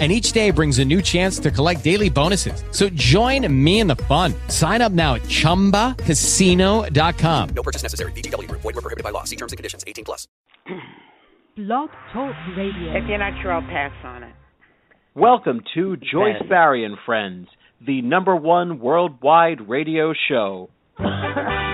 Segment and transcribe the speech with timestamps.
[0.00, 2.64] and each day brings a new chance to collect daily bonuses.
[2.72, 4.34] So join me in the fun.
[4.48, 7.48] Sign up now at ChumbaCasino.com.
[7.54, 8.10] No purchase necessary.
[8.12, 8.50] VGW.
[8.50, 9.22] Void were prohibited by law.
[9.22, 9.84] See terms and conditions.
[9.86, 10.26] 18 plus.
[11.56, 12.96] Blog Talk Radio.
[12.96, 14.34] If you're not sure, I'll pass on it.
[15.14, 17.46] Welcome to Joyce Barrie and Friends,
[17.80, 20.70] the number one worldwide radio show.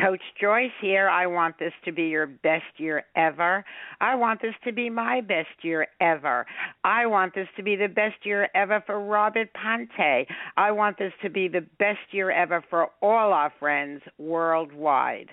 [0.00, 1.08] Coach Joyce here.
[1.08, 3.64] I want this to be your best year ever.
[4.00, 6.46] I want this to be my best year ever.
[6.84, 10.26] I want this to be the best year ever for Robert Pante.
[10.56, 15.30] I want this to be the best year ever for all our friends worldwide.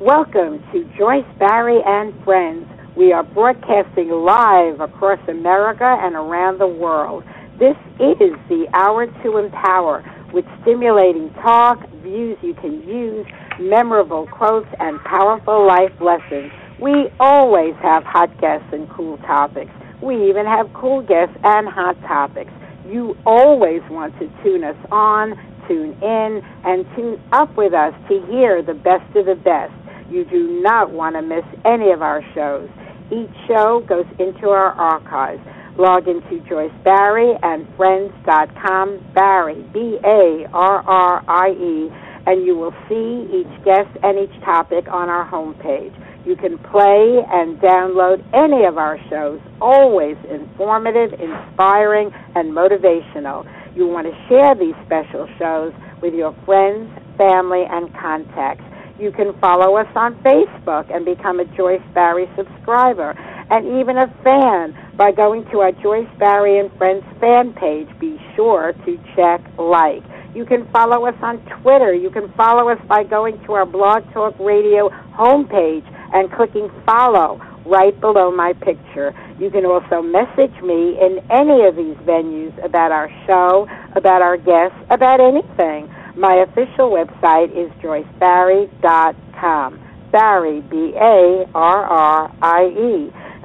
[0.00, 2.66] Welcome to Joyce Barrie and Friends.
[2.96, 7.24] We are broadcasting live across America and around the world.
[7.58, 13.26] This is the Hour to Empower with stimulating talk, views you can use,
[13.60, 16.52] memorable quotes, and powerful life lessons.
[16.80, 19.70] We always have hot guests and cool topics.
[20.02, 22.52] We even have cool guests and hot topics.
[22.86, 25.34] You always want to tune us on,
[25.66, 29.72] tune in, and tune up with us to hear the best of the best.
[30.10, 32.68] You do not want to miss any of our shows.
[33.10, 35.40] Each show goes into our archives.
[35.78, 41.90] Log into Joyce Barrie and Friends.com, Barrie, B A R R I E,
[42.26, 45.94] and you will see each guest and each topic on our homepage.
[46.26, 53.46] You can play and download any of our shows, always informative, inspiring, and motivational.
[53.76, 55.72] You want to share these special shows
[56.02, 58.64] with your friends, family, and contacts.
[58.98, 63.10] You can follow us on Facebook and become a Joyce Barrie subscriber
[63.50, 67.88] and even a fan by going to our Joyce Barrie and Friends fan page.
[68.00, 70.02] Be sure to check like.
[70.36, 71.94] You can follow us on Twitter.
[71.94, 77.40] You can follow us by going to our Blog Talk Radio homepage and clicking follow
[77.64, 79.14] right below my picture.
[79.40, 84.36] You can also message me in any of these venues about our show, about our
[84.36, 85.88] guests, about anything.
[86.16, 89.80] My official website is joycebarrie.com.
[90.12, 93.10] Barrie, B A R R I E.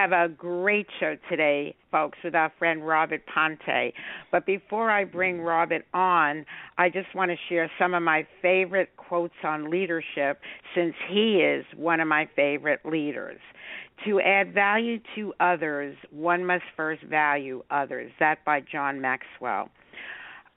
[0.00, 3.92] Have a great show today, folks, with our friend Robert Pante.
[4.32, 6.46] But before I bring Robert on,
[6.78, 10.40] I just want to share some of my favorite quotes on leadership
[10.74, 13.40] since he is one of my favorite leaders.
[14.06, 18.10] To add value to others, one must first value others.
[18.20, 19.68] That by John Maxwell.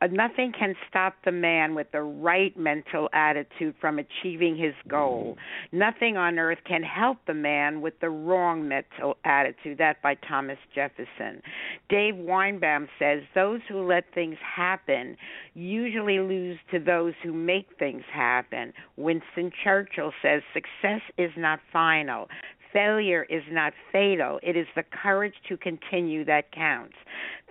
[0.04, 5.38] Uh, nothing can stop the man with the right mental attitude from achieving his goal.
[5.72, 9.78] Nothing on earth can help the man with the wrong mental attitude.
[9.78, 11.42] That by Thomas Jefferson.
[11.90, 15.16] Dave Weinbaum says those who let things happen
[15.54, 18.74] usually lose to those who make things happen.
[18.98, 22.28] Winston Churchill says success is not final.
[22.74, 24.40] Failure is not fatal.
[24.42, 26.96] It is the courage to continue that counts.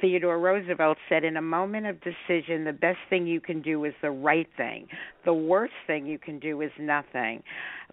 [0.02, 3.94] Theodore Roosevelt said, In a moment of decision, the best thing you can do is
[4.02, 4.88] the right thing.
[5.24, 7.44] The worst thing you can do is nothing.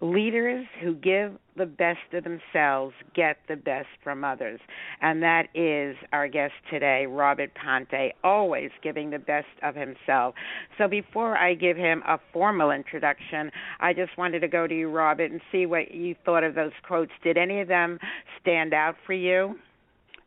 [0.02, 4.58] Leaders who give the best of themselves get the best from others.
[5.00, 10.34] And that is our guest today, Robert Pante, always giving the best of himself.
[10.78, 14.90] So before I give him a formal introduction, I just wanted to go to you,
[14.90, 17.12] Robert, and see what you thought of those quotes.
[17.22, 18.00] Did any of them
[18.40, 19.60] stand out for you?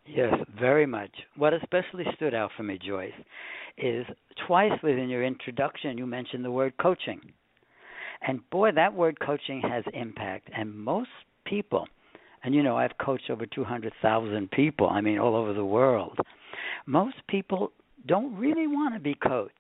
[0.06, 1.12] Yes, very much.
[1.38, 3.14] What especially stood out for me, Joyce,
[3.78, 4.06] is
[4.48, 7.22] twice within your introduction you mentioned the word coaching.
[8.26, 10.50] And boy, that word coaching has impact.
[10.56, 11.10] And most
[11.46, 11.88] people,
[12.44, 16.18] and you know, I've coached over 200,000 people, I mean, all over the world.
[16.86, 17.72] Most people
[18.06, 19.54] don't really want to be coached,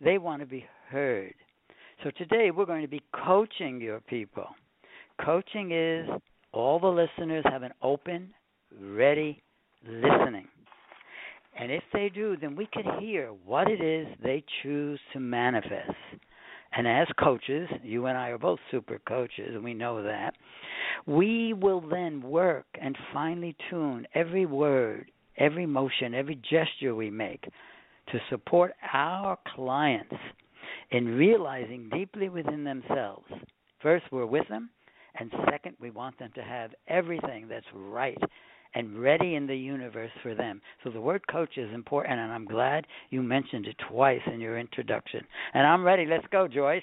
[0.00, 1.34] they want to be heard.
[2.04, 4.46] So today we're going to be coaching your people.
[5.24, 6.08] Coaching is
[6.52, 8.30] all the listeners have an open,
[8.80, 9.42] ready
[9.86, 10.48] listening.
[11.58, 15.92] And if they do, then we can hear what it is they choose to manifest.
[16.74, 20.34] And as coaches, you and I are both super coaches, and we know that,
[21.06, 27.44] we will then work and finely tune every word, every motion, every gesture we make
[28.10, 30.14] to support our clients
[30.90, 33.26] in realizing deeply within themselves.
[33.82, 34.70] First, we're with them,
[35.18, 38.18] and second, we want them to have everything that's right
[38.74, 40.60] and ready in the universe for them.
[40.82, 44.58] So the word coach is important, and I'm glad you mentioned it twice in your
[44.58, 45.24] introduction.
[45.54, 46.06] And I'm ready.
[46.06, 46.82] Let's go, Joyce.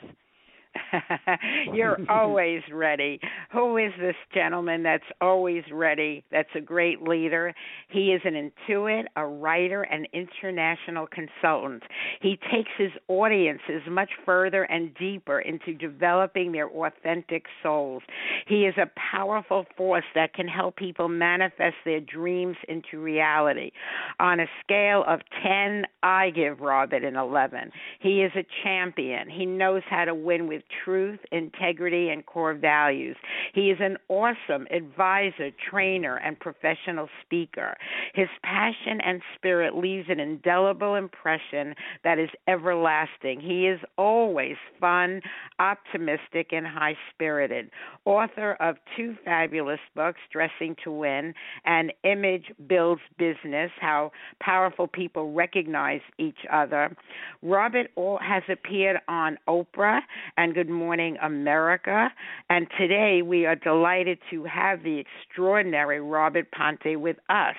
[1.74, 3.20] You're always ready.
[3.52, 6.24] Who is this gentleman that's always ready?
[6.32, 7.54] That's a great leader.
[7.90, 11.84] He is an intuit, a writer, an international consultant.
[12.22, 18.04] He takes his audiences much further and deeper into developing their authentic souls.
[18.48, 23.72] He is a powerful force that can help people manifest their dreams into reality.
[24.20, 27.72] On a scale of 10, I give Robert an 11.
[28.00, 29.30] He is a champion.
[29.30, 33.16] He knows how to win with truth, integrity, and core values.
[33.54, 37.76] He is an awesome advisor, trainer, and professional speaker.
[38.14, 43.40] His passion and spirit leaves an indelible impression that is everlasting.
[43.42, 45.22] He is always fun,
[45.60, 47.70] optimistic, and high spirited.
[48.06, 51.34] Author of two fabulous books, Dressing to Win
[51.66, 54.12] and Image Builds Business How
[54.42, 56.96] Powerful People Recognize Each Other.
[57.42, 57.88] Robert
[58.22, 60.02] has appeared on Oprah
[60.38, 62.10] and Good Morning America.
[62.50, 67.56] And today we are delighted to have the extraordinary Robert Pante with us.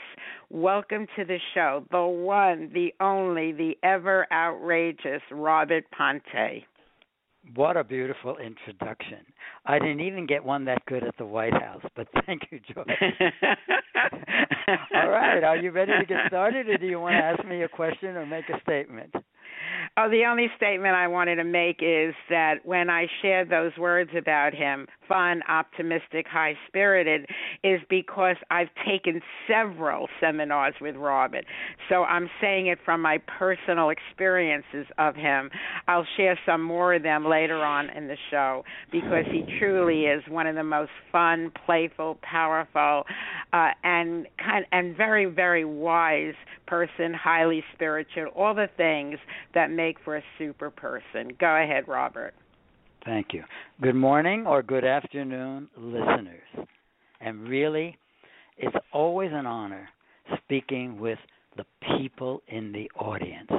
[0.51, 6.65] Welcome to the show, the one, the only, the ever outrageous Robert Pante.
[7.55, 9.19] What a beautiful introduction.
[9.65, 12.87] I didn't even get one that good at the White House, but thank you, Joyce.
[14.95, 17.63] All right, are you ready to get started, or do you want to ask me
[17.63, 19.15] a question or make a statement?
[19.97, 24.11] Oh, the only statement I wanted to make is that when I shared those words
[24.17, 27.27] about him, fun, optimistic, high spirited,
[27.63, 31.45] is because I've taken several seminars with Robert.
[31.89, 35.50] So I'm saying it from my personal experiences of him.
[35.89, 40.23] I'll share some more of them later on in the show because he truly is
[40.29, 43.05] one of the most fun, playful, powerful,
[43.53, 46.35] uh, and kind and very, very wise
[46.67, 49.19] person, highly spiritual, all the things
[49.55, 51.33] that make for a super person.
[51.38, 52.35] Go ahead, Robert.
[53.05, 53.45] Thank you.
[53.83, 56.43] Good morning or good afternoon, listeners.
[57.21, 57.97] And really,
[58.57, 59.88] it's always an honor
[60.45, 61.19] speaking with
[61.57, 61.64] the
[61.99, 63.50] people in the audience.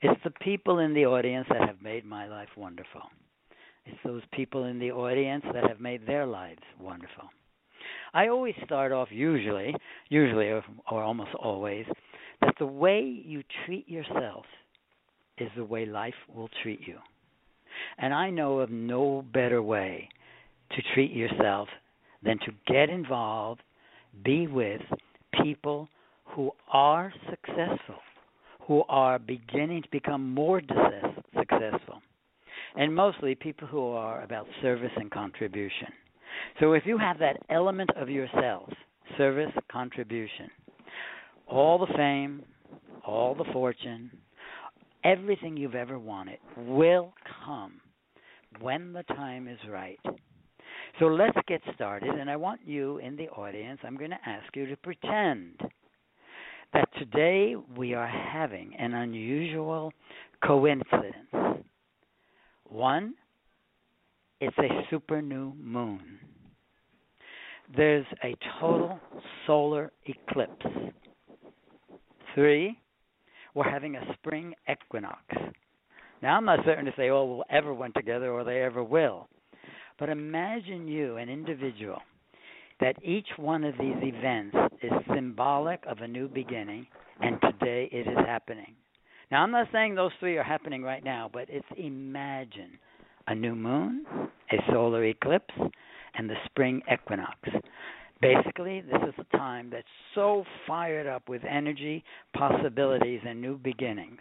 [0.00, 3.02] It's the people in the audience that have made my life wonderful.
[3.84, 7.24] It's those people in the audience that have made their lives wonderful.
[8.14, 9.74] I always start off usually,
[10.08, 11.86] usually or, or almost always,
[12.40, 14.44] that the way you treat yourself
[15.42, 16.98] is the way life will treat you.
[17.98, 20.08] And I know of no better way
[20.70, 21.68] to treat yourself
[22.22, 23.62] than to get involved,
[24.24, 24.80] be with
[25.42, 25.88] people
[26.24, 27.96] who are successful,
[28.66, 30.60] who are beginning to become more
[31.38, 32.00] successful,
[32.76, 35.88] and mostly people who are about service and contribution.
[36.60, 38.70] So if you have that element of yourself,
[39.18, 40.48] service, contribution,
[41.46, 42.42] all the fame,
[43.04, 44.10] all the fortune,
[45.04, 47.12] everything you've ever wanted will
[47.44, 47.80] come
[48.60, 50.00] when the time is right.
[50.98, 54.54] So let's get started, and I want you in the audience, I'm going to ask
[54.54, 55.60] you to pretend
[56.72, 59.92] that today we are having an unusual
[60.44, 61.64] coincidence.
[62.68, 63.14] One,
[64.40, 66.18] it's a super new moon.
[67.74, 68.98] There's a total
[69.46, 70.66] solar eclipse.
[72.34, 72.78] Three,
[73.54, 75.22] we're having a spring equinox.
[76.22, 79.28] Now, I'm not certain if they all will ever went together or they ever will.
[79.98, 81.98] But imagine you, an individual,
[82.80, 86.86] that each one of these events is symbolic of a new beginning,
[87.20, 88.74] and today it is happening.
[89.30, 92.78] Now, I'm not saying those three are happening right now, but it's imagine
[93.26, 94.04] a new moon,
[94.50, 95.54] a solar eclipse,
[96.14, 97.38] and the spring equinox.
[98.22, 104.20] Basically, this is a time that's so fired up with energy, possibilities, and new beginnings.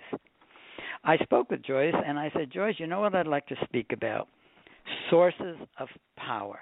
[1.03, 3.91] I spoke with Joyce and I said, Joyce, you know what I'd like to speak
[3.93, 4.27] about?
[5.11, 6.59] Sources of power,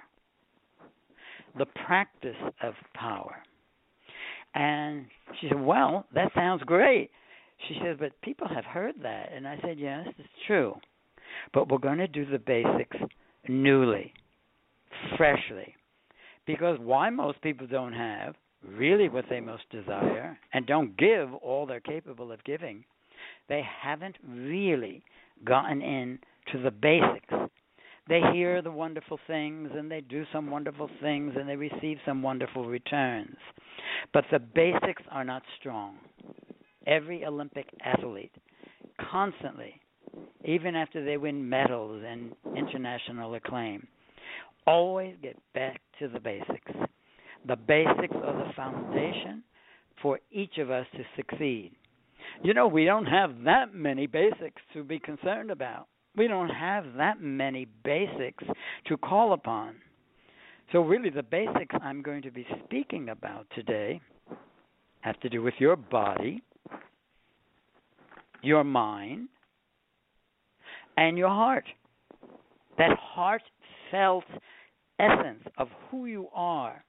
[1.58, 3.38] the practice of power.
[4.53, 5.05] And
[5.39, 7.10] she said, Well, that sounds great.
[7.67, 9.31] She said, But people have heard that.
[9.34, 10.75] And I said, Yes, it's true.
[11.53, 12.98] But we're going to do the basics
[13.48, 14.13] newly,
[15.17, 15.75] freshly.
[16.50, 18.34] Because why most people don't have
[18.68, 22.84] really what they most desire and don't give all they're capable of giving
[23.48, 25.03] they haven't really
[25.44, 26.18] gotten in
[26.51, 27.51] to the basics.
[28.08, 32.24] They hear the wonderful things and they do some wonderful things and they receive some
[32.24, 33.38] wonderful returns.
[34.12, 35.98] But the basics are not strong.
[36.88, 38.34] Every Olympic athlete
[39.12, 39.79] constantly,
[40.44, 43.88] even after they win medals and international acclaim,
[44.66, 46.72] always get back to the basics.
[47.48, 49.44] The basics are the foundation
[50.01, 51.72] for each of us to succeed.
[52.44, 55.88] You know, we don't have that many basics to be concerned about.
[56.16, 58.44] We don't have that many basics
[58.88, 59.75] to call upon.
[60.72, 64.00] So, really, the basics I'm going to be speaking about today
[65.01, 66.44] have to do with your body,
[68.42, 69.30] your mind,
[70.98, 71.66] and your heart.
[72.78, 72.96] That
[73.91, 74.24] heartfelt
[75.00, 76.84] essence of who you are.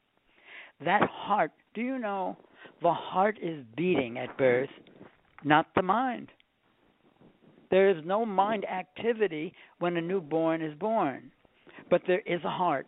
[0.85, 2.37] That heart, do you know
[2.83, 4.71] the heart is beating at birth
[5.45, 6.29] not the mind.
[7.71, 11.31] There is no mind activity when a newborn is born,
[11.89, 12.87] but there is a heart.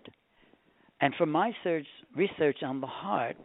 [1.00, 3.36] And from my search, research on the heart,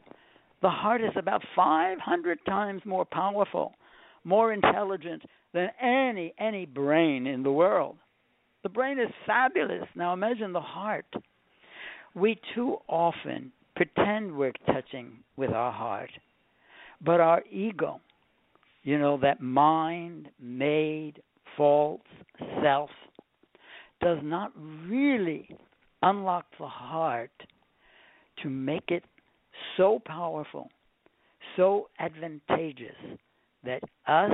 [0.62, 3.76] the heart is about 500 times more powerful,
[4.24, 5.22] more intelligent
[5.54, 7.98] than any any brain in the world.
[8.68, 9.88] The brain is fabulous.
[9.96, 11.06] Now imagine the heart.
[12.16, 16.12] We too often pretend we're touching with our heart,
[17.00, 18.02] but our ego
[18.88, 21.22] you know, that mind made
[21.58, 22.00] false
[22.64, 22.90] self
[24.02, 24.52] does not
[24.88, 25.50] really
[26.02, 27.32] unlock the heart
[28.42, 29.04] to make it
[29.76, 30.70] so powerful,
[31.58, 32.96] so advantageous
[33.66, 34.32] that us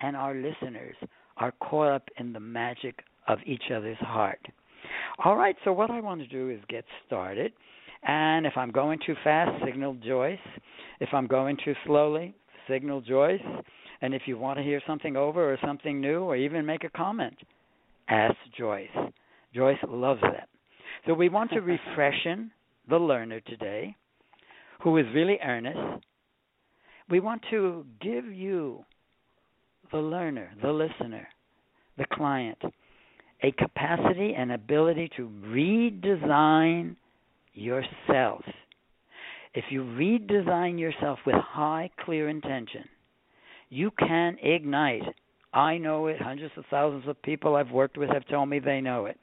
[0.00, 0.96] and our listeners
[1.36, 4.40] are caught up in the magic of each other's heart.
[5.24, 7.52] All right, so what I want to do is get started.
[8.02, 10.38] And if I'm going too fast, signal Joyce.
[11.00, 12.34] If I'm going too slowly,
[12.68, 13.40] signal Joyce.
[14.00, 16.90] And if you want to hear something over or something new or even make a
[16.90, 17.36] comment,
[18.08, 18.88] ask Joyce.
[19.54, 20.48] Joyce loves that.
[21.06, 21.60] So we want to
[21.96, 22.50] refreshen
[22.88, 23.96] the learner today,
[24.82, 26.04] who is really earnest.
[27.08, 28.84] We want to give you,
[29.92, 31.28] the learner, the listener,
[31.98, 32.58] the client,
[33.42, 36.96] a capacity and ability to redesign
[37.54, 38.42] yourself.
[39.54, 42.84] If you redesign yourself with high, clear intention,
[43.68, 45.02] you can ignite.
[45.52, 46.20] I know it.
[46.20, 49.18] Hundreds of thousands of people I've worked with have told me they know it.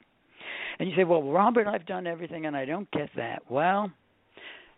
[0.78, 3.42] And you say, well, Robert, I've done everything and I don't get that.
[3.50, 3.90] Well,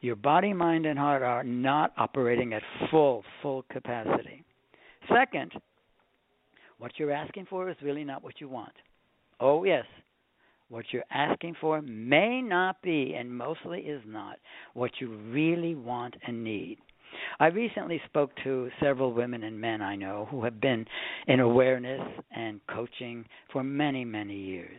[0.01, 4.43] your body, mind, and heart are not operating at full, full capacity.
[5.15, 5.53] Second,
[6.79, 8.73] what you're asking for is really not what you want.
[9.43, 9.85] Oh, yes.
[10.69, 14.39] What you're asking for may not be, and mostly is not,
[14.73, 16.79] what you really want and need.
[17.41, 20.87] I recently spoke to several women and men I know who have been
[21.27, 24.79] in awareness and coaching for many, many years.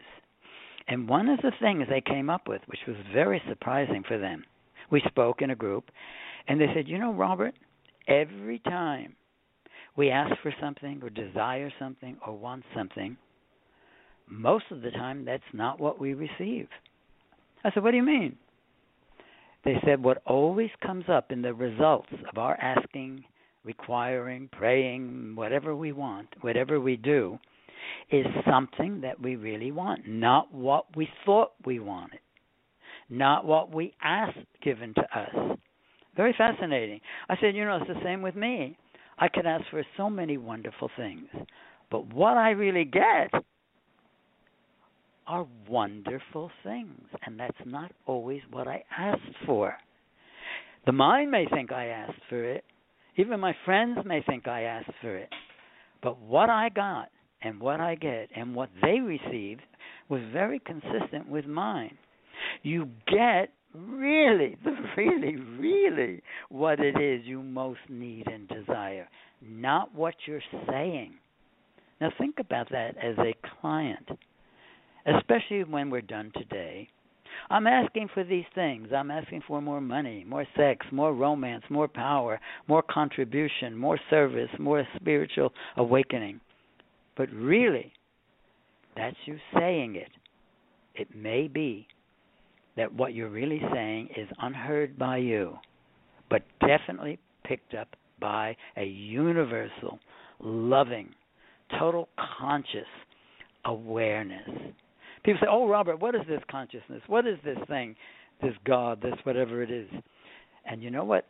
[0.88, 4.46] And one of the things they came up with, which was very surprising for them,
[4.90, 5.92] we spoke in a group,
[6.48, 7.54] and they said, You know, Robert,
[8.08, 9.16] every time
[9.98, 13.18] we ask for something or desire something or want something,
[14.30, 16.68] most of the time that's not what we receive.
[17.64, 18.38] I said, What do you mean?
[19.64, 23.24] They said what always comes up in the results of our asking,
[23.64, 27.40] requiring, praying, whatever we want, whatever we do,
[28.12, 32.20] is something that we really want, not what we thought we wanted,
[33.10, 35.58] not what we asked given to us.
[36.16, 37.00] Very fascinating.
[37.30, 38.78] I said, you know, it's the same with me.
[39.18, 41.28] I could ask for so many wonderful things,
[41.90, 43.32] but what I really get
[45.28, 49.76] are wonderful things, and that's not always what I asked for.
[50.86, 52.64] The mind may think I asked for it,
[53.16, 55.30] even my friends may think I asked for it,
[56.02, 57.10] but what I got
[57.42, 59.62] and what I get and what they received
[60.10, 61.98] was very consistent with mine.
[62.64, 69.08] You get really, the really, really what it is you most need and desire,
[69.42, 71.14] not what you're saying.
[72.02, 74.10] Now, think about that as a client,
[75.06, 76.90] especially when we're done today.
[77.50, 78.90] I'm asking for these things.
[78.96, 84.50] I'm asking for more money, more sex, more romance, more power, more contribution, more service,
[84.60, 86.40] more spiritual awakening.
[87.18, 87.92] But really,
[88.96, 90.10] that's you saying it.
[90.96, 91.88] It may be
[92.78, 95.58] that what you're really saying is unheard by you,
[96.30, 100.00] but definitely picked up by a universal,
[100.40, 101.10] loving,
[101.80, 102.88] total conscious
[103.66, 104.48] awareness.
[105.24, 107.02] People say, Oh, Robert, what is this consciousness?
[107.08, 107.96] What is this thing?
[108.42, 109.88] This God, this whatever it is.
[110.66, 111.28] And you know what?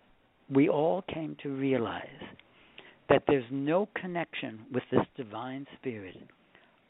[0.54, 2.08] We all came to realize
[3.10, 6.18] that there's no connection with this divine spirit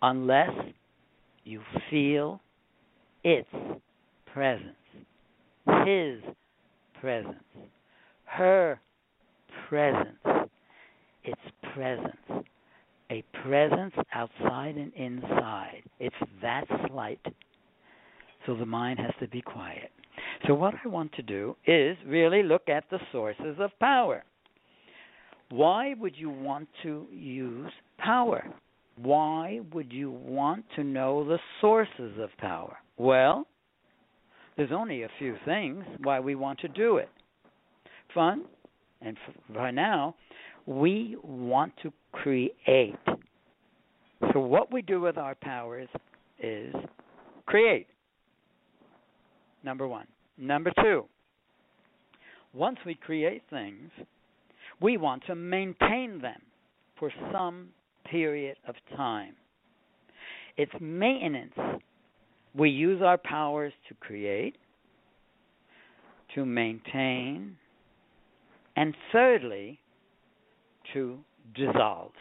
[0.01, 0.51] unless
[1.43, 2.39] you feel
[3.24, 3.48] its
[4.31, 4.67] presence,
[5.86, 6.19] his
[7.00, 7.36] presence,
[8.25, 8.79] her
[9.69, 10.50] presence,
[11.24, 11.41] its
[11.74, 12.45] presence,
[13.13, 15.84] a presence outside and inside.
[16.00, 17.20] It's that slight.
[18.46, 19.91] So the mind has to be quiet.
[20.48, 24.24] So, what I want to do is really look at the sources of power.
[25.50, 28.43] Why would you want to use power?
[28.98, 32.77] Why would you want to know the sources of power?
[32.98, 33.48] Well,
[34.58, 37.10] there's only a few things why we want to do it.
[38.13, 38.46] Fun,
[39.01, 39.17] and
[39.53, 40.15] by now,
[40.65, 42.96] we want to create.
[44.31, 45.90] So, what we do with our powers
[46.40, 46.74] is
[47.46, 47.88] create.
[49.64, 50.07] Number one.
[50.38, 51.05] Number two,
[52.53, 53.92] once we create things,
[54.81, 56.42] we want to maintain them
[57.00, 57.70] for some
[58.09, 59.35] period of time.
[60.57, 61.53] It's maintenance.
[62.55, 64.55] We use our powers to create,
[66.35, 67.57] to maintain,
[68.75, 69.79] and thirdly,
[70.93, 71.19] to
[71.55, 72.11] dissolve.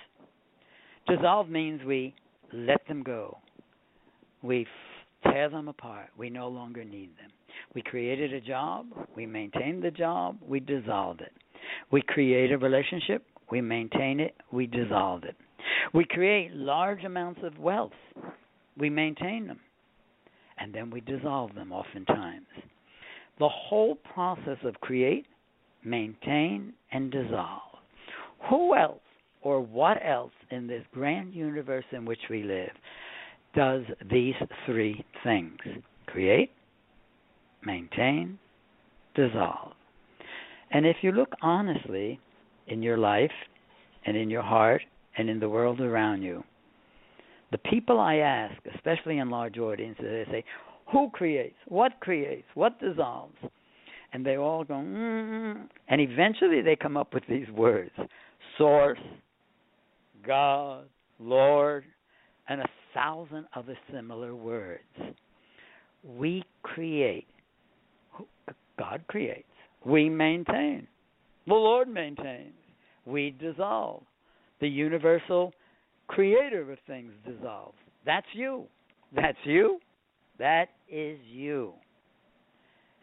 [1.09, 2.15] Dissolve means we
[2.53, 3.39] let them go.
[4.43, 4.67] We
[5.25, 6.09] tear them apart.
[6.17, 7.31] We no longer need them.
[7.75, 11.33] We created a job, we maintained the job, we dissolved it.
[11.91, 15.37] We create a relationship, we maintain it, we dissolve it.
[15.95, 17.93] We create large amounts of wealth,
[18.77, 19.61] we maintain them,
[20.59, 22.47] and then we dissolve them oftentimes.
[23.39, 25.27] The whole process of create,
[25.85, 27.72] maintain, and dissolve.
[28.51, 29.01] Who else
[29.43, 32.71] or what else in this grand universe in which we live
[33.55, 34.35] does these
[34.67, 35.59] three things
[36.07, 36.51] create,
[37.65, 38.39] maintain,
[39.15, 39.73] dissolve?
[40.71, 42.19] And if you look honestly
[42.67, 43.31] in your life
[44.07, 44.83] and in your heart
[45.19, 46.43] and in the world around you,
[47.51, 50.45] the people I ask, especially in large audiences, they say,
[50.91, 51.57] Who creates?
[51.69, 52.47] What creates?
[52.55, 53.37] What dissolves?
[54.15, 57.93] And they all go, mm and eventually they come up with these words
[58.59, 58.99] Source,
[60.27, 60.85] God,
[61.19, 61.85] Lord,
[62.49, 64.83] and a thousand other similar words.
[66.05, 67.27] We create.
[68.79, 69.45] God creates.
[69.85, 70.87] We maintain.
[71.47, 72.55] The Lord maintains.
[73.07, 74.03] We dissolve.
[74.61, 75.53] The universal
[76.07, 77.77] creator of things dissolves.
[78.05, 78.65] That's you.
[79.15, 79.79] That's you.
[80.39, 81.73] That is you.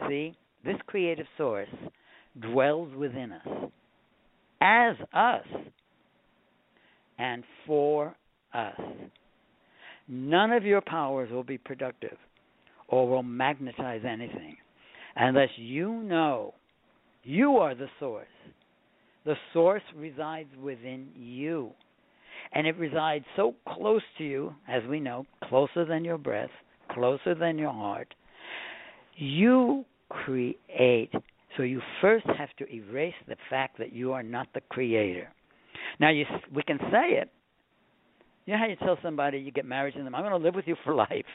[0.07, 1.69] See, this creative source
[2.41, 3.71] dwells within us,
[4.61, 5.45] as us,
[7.17, 8.15] and for
[8.53, 8.79] us.
[10.07, 12.17] None of your powers will be productive
[12.87, 14.57] or will magnetize anything
[15.15, 16.53] unless you know
[17.23, 18.27] you are the source.
[19.25, 21.71] The source resides within you.
[22.53, 26.49] And it resides so close to you, as we know, closer than your breath,
[26.89, 28.15] closer than your heart.
[29.15, 31.11] You create.
[31.57, 35.29] So you first have to erase the fact that you are not the creator.
[35.99, 37.31] Now you we can say it.
[38.45, 40.55] You know how you tell somebody you get married to them, I'm going to live
[40.55, 41.25] with you for life.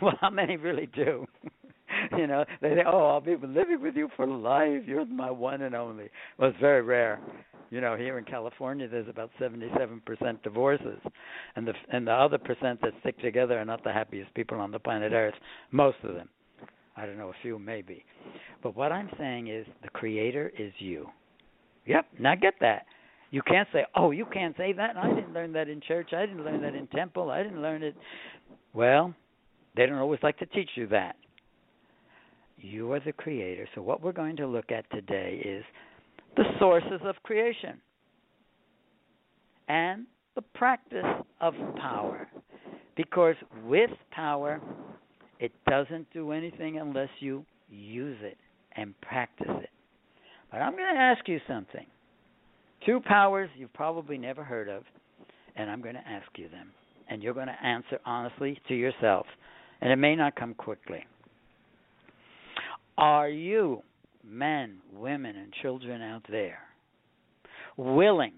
[0.00, 1.26] Well, how many really do?
[2.16, 4.82] you know, they say, "Oh, I'll be living with you for life.
[4.86, 7.20] You're my one and only." Well, it's very rare.
[7.70, 10.98] You know, here in California, there's about 77% divorces,
[11.56, 14.70] and the and the other percent that stick together are not the happiest people on
[14.70, 15.34] the planet Earth.
[15.70, 16.28] Most of them.
[16.96, 18.04] I don't know, a few maybe.
[18.62, 21.06] But what I'm saying is, the Creator is you.
[21.86, 22.06] Yep.
[22.18, 22.86] Now get that.
[23.30, 26.12] You can't say, "Oh, you can't say that." I didn't learn that in church.
[26.12, 27.30] I didn't learn that in temple.
[27.30, 27.94] I didn't learn it.
[28.74, 29.14] Well,
[29.76, 31.16] they don't always like to teach you that.
[32.58, 33.66] You are the creator.
[33.74, 35.64] So what we're going to look at today is
[36.36, 37.80] the sources of creation
[39.68, 41.04] and the practice
[41.40, 42.28] of power.
[42.96, 44.60] Because with power,
[45.40, 48.36] it doesn't do anything unless you use it
[48.76, 49.70] and practice it.
[50.52, 51.86] But I'm going to ask you something.
[52.84, 54.82] Two powers you've probably never heard of,
[55.56, 56.70] and I'm going to ask you them.
[57.08, 59.26] And you're going to answer honestly to yourself.
[59.80, 61.04] And it may not come quickly.
[62.98, 63.82] Are you,
[64.22, 66.58] men, women, and children out there,
[67.76, 68.34] willing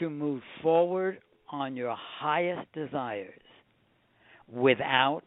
[0.00, 1.18] to move forward
[1.50, 3.40] on your highest desires
[4.50, 5.22] without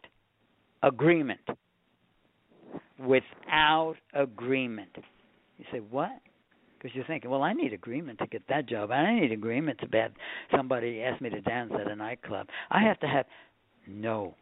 [0.82, 1.40] agreement?
[2.98, 4.90] Without agreement.
[5.58, 6.10] You say, what?
[6.78, 8.90] Because you're thinking, well, I need agreement to get that job.
[8.90, 10.12] I need agreement to have
[10.54, 12.46] somebody ask me to dance at a nightclub.
[12.70, 13.26] I have to have.
[13.86, 14.34] No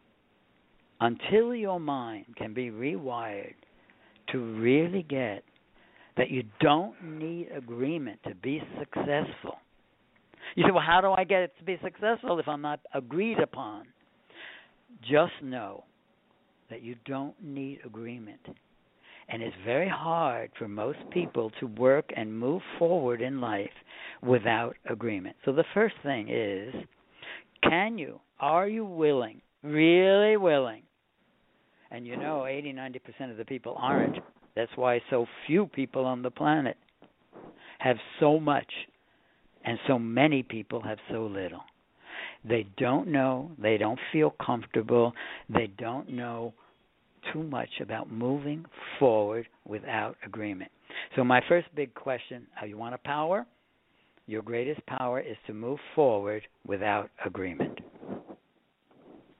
[1.01, 3.55] until your mind can be rewired
[4.31, 5.43] to really get
[6.17, 9.57] that you don't need agreement to be successful.
[10.55, 13.39] You say, well, how do I get it to be successful if I'm not agreed
[13.39, 13.85] upon?
[15.01, 15.83] Just know
[16.69, 18.41] that you don't need agreement.
[19.29, 23.69] And it's very hard for most people to work and move forward in life
[24.23, 25.35] without agreement.
[25.45, 26.73] So the first thing is
[27.63, 30.83] can you, are you willing, really willing,
[31.91, 34.17] and you know, 80, 90% of the people aren't.
[34.55, 36.77] That's why so few people on the planet
[37.79, 38.71] have so much,
[39.63, 41.61] and so many people have so little.
[42.47, 45.13] They don't know, they don't feel comfortable,
[45.49, 46.53] they don't know
[47.33, 48.65] too much about moving
[48.97, 50.71] forward without agreement.
[51.15, 53.45] So, my first big question how you want a power?
[54.25, 57.79] Your greatest power is to move forward without agreement.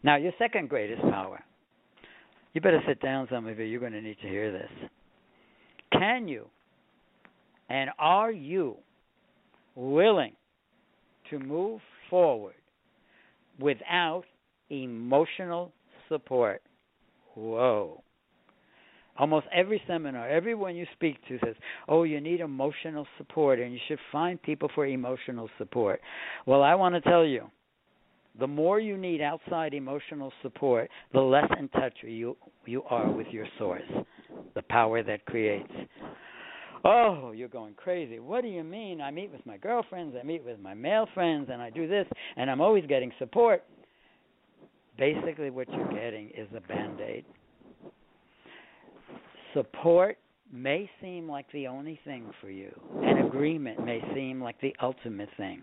[0.04, 1.44] Now, your second greatest power
[2.54, 3.66] you better sit down, some of you.
[3.66, 4.70] You're going to need to hear this.
[5.94, 6.48] Can you
[7.70, 8.78] and are you
[9.76, 10.34] willing
[11.30, 12.56] to move forward
[13.60, 14.24] without
[14.70, 15.72] emotional
[16.08, 16.62] support?
[17.36, 18.04] Whoa.
[19.18, 21.56] Almost every seminar, everyone you speak to says,
[21.90, 26.00] Oh, you need emotional support and you should find people for emotional support.
[26.46, 27.50] Well, I want to tell you,
[28.40, 33.28] the more you need outside emotional support, the less in touch you you are with
[33.32, 33.82] your source,
[34.56, 35.72] the power that creates.
[36.86, 38.20] Oh, you're going crazy.
[38.20, 39.02] What do you mean?
[39.02, 42.08] I meet with my girlfriends, I meet with my male friends, and I do this,
[42.38, 43.64] and I'm always getting support.
[44.98, 47.26] Basically, what you're getting is a band aid.
[49.54, 50.18] Support
[50.52, 55.30] may seem like the only thing for you, and agreement may seem like the ultimate
[55.38, 55.62] thing.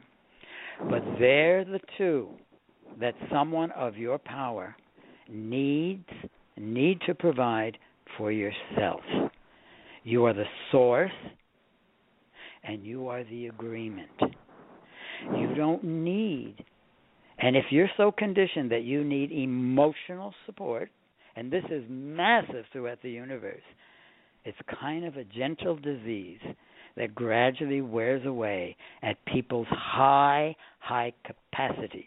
[0.91, 2.29] But they're the two
[3.01, 4.77] that someone of your power
[5.29, 6.09] needs
[6.57, 7.79] need to provide
[8.17, 9.01] for yourself.
[10.07, 11.11] You are the source
[12.65, 14.11] and you are the agreement.
[15.37, 16.65] You don't need
[17.39, 20.91] and if you're so conditioned that you need emotional support,
[21.37, 23.63] and this is massive throughout the universe,
[24.45, 26.41] it's kind of a gentle disease
[26.97, 32.05] that gradually wears away at people's high, high capacities.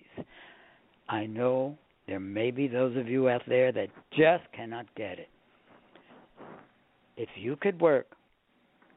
[1.07, 5.29] I know there may be those of you out there that just cannot get it.
[7.19, 8.07] If you could work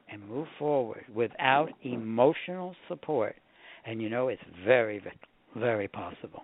[0.09, 3.35] and move forward without emotional support,
[3.85, 5.03] and you know it's very,
[5.57, 6.41] very possible.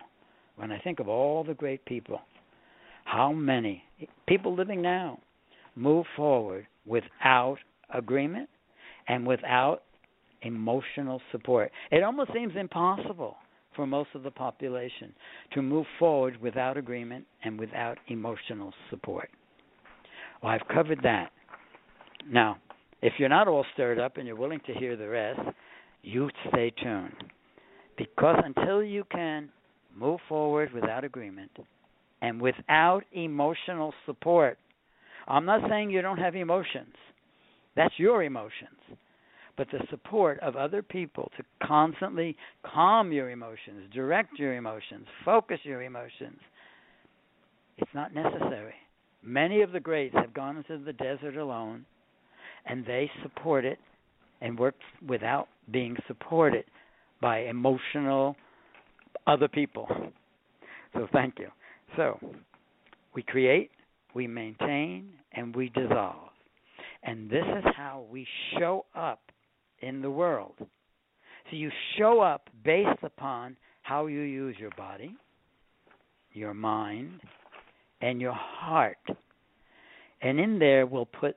[0.57, 2.19] When I think of all the great people,
[3.05, 3.81] how many
[4.27, 5.19] people living now
[5.77, 7.59] move forward without
[7.93, 8.49] agreement
[9.07, 9.83] and without
[10.41, 11.71] emotional support?
[11.91, 13.37] It almost seems impossible
[13.73, 15.13] for most of the population
[15.53, 19.29] to move forward without agreement and without emotional support.
[20.43, 21.31] Well, I've covered that.
[22.27, 22.57] Now,
[23.01, 25.39] if you're not all stirred up and you're willing to hear the rest,
[26.01, 27.23] you stay tuned.
[27.97, 29.49] Because until you can
[29.95, 31.51] move forward without agreement
[32.21, 34.57] and without emotional support,
[35.27, 36.95] I'm not saying you don't have emotions.
[37.75, 38.97] That's your emotions
[39.59, 45.59] but the support of other people to constantly calm your emotions, direct your emotions, focus
[45.63, 46.39] your emotions,
[47.77, 48.73] it's not necessary.
[49.21, 51.85] Many of the greats have gone into the desert alone
[52.69, 53.79] and they support it
[54.41, 54.75] and work
[55.07, 56.63] without being supported
[57.21, 58.35] by emotional
[59.27, 59.87] other people.
[60.93, 61.47] So thank you.
[61.97, 62.19] So
[63.13, 63.71] we create,
[64.13, 66.29] we maintain, and we dissolve.
[67.03, 68.25] And this is how we
[68.57, 69.19] show up
[69.81, 70.53] in the world.
[70.59, 75.15] So you show up based upon how you use your body,
[76.33, 77.21] your mind,
[78.01, 78.97] and your heart.
[80.21, 81.35] And in there, we'll put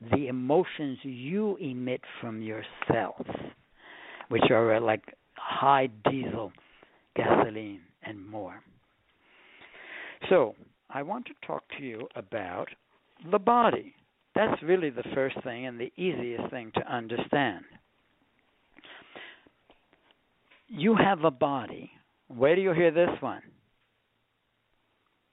[0.00, 3.26] the emotions you emit from yourself,
[4.28, 6.52] which are uh, like high diesel
[7.16, 8.62] gasoline and more.
[10.28, 10.54] So,
[10.88, 12.68] I want to talk to you about
[13.30, 13.94] the body.
[14.34, 17.64] That's really the first thing and the easiest thing to understand.
[20.68, 21.90] You have a body.
[22.28, 23.42] Where do you hear this one?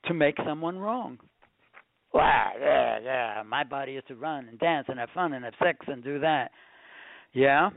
[0.06, 1.20] To make someone wrong.
[2.18, 3.44] Wow, yeah, yeah.
[3.48, 6.20] My body is to run and dance and have fun and have sex and do
[6.22, 6.50] that.
[7.34, 7.70] Yeah?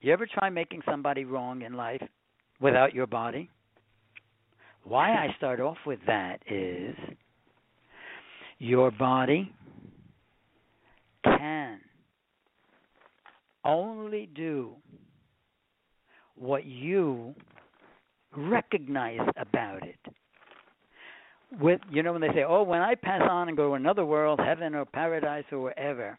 [0.00, 2.02] You ever try making somebody wrong in life
[2.60, 3.48] without your body?
[4.82, 6.96] Why I start off with that is
[8.58, 9.52] your body
[11.22, 11.78] can
[13.64, 14.72] only do
[16.34, 17.36] what you
[18.36, 20.14] recognize about it.
[21.58, 24.04] With you know when they say, "Oh, when I pass on and go to another
[24.04, 26.18] world, heaven or paradise or wherever,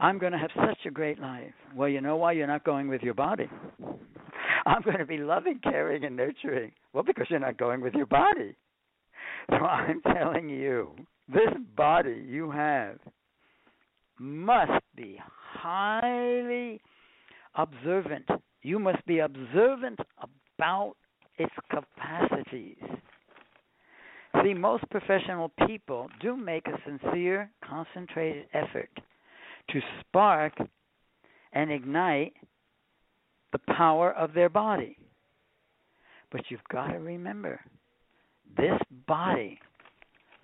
[0.00, 2.88] I'm going to have such a great life." Well, you know why you're not going
[2.88, 3.48] with your body.
[4.66, 6.72] I'm going to be loving, caring, and nurturing.
[6.92, 8.56] Well, because you're not going with your body.
[9.50, 10.90] So I'm telling you,
[11.28, 12.98] this body you have
[14.18, 16.80] must be highly
[17.54, 18.26] observant.
[18.62, 20.94] You must be observant about
[21.38, 22.76] its capacities.
[24.42, 28.90] See, most professional people do make a sincere, concentrated effort
[29.70, 30.52] to spark
[31.52, 32.34] and ignite
[33.52, 34.98] the power of their body.
[36.30, 37.60] But you've got to remember
[38.56, 39.58] this body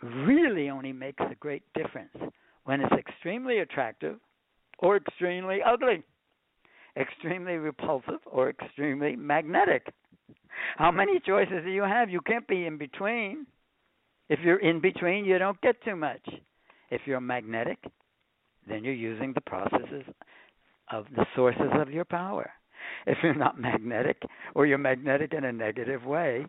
[0.02, 2.14] really only makes a great difference
[2.64, 4.16] when it's extremely attractive
[4.78, 6.02] or extremely ugly,
[6.96, 9.86] extremely repulsive or extremely magnetic.
[10.76, 12.10] How many choices do you have?
[12.10, 13.46] You can't be in between.
[14.32, 16.26] If you're in between, you don't get too much.
[16.90, 17.78] If you're magnetic,
[18.66, 20.04] then you're using the processes
[20.90, 22.50] of the sources of your power.
[23.06, 24.22] If you're not magnetic,
[24.54, 26.46] or you're magnetic in a negative way,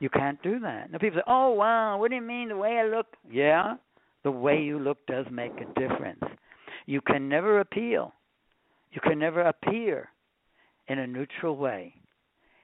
[0.00, 0.90] you can't do that.
[0.90, 3.76] Now people say, "Oh wow, what do you mean the way I look?" Yeah,
[4.24, 6.24] the way you look does make a difference.
[6.86, 8.12] You can never appeal.
[8.90, 10.10] You can never appear
[10.88, 11.94] in a neutral way.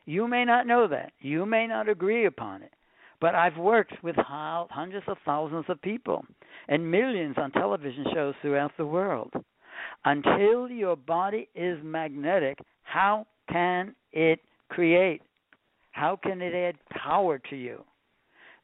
[0.04, 1.12] You may not know that.
[1.20, 2.72] You may not agree upon it.
[3.20, 6.24] But I've worked with hundreds of thousands of people
[6.68, 9.32] and millions on television shows throughout the world.
[10.04, 15.22] Until your body is magnetic, how can it create?
[15.90, 17.82] How can it add power to you?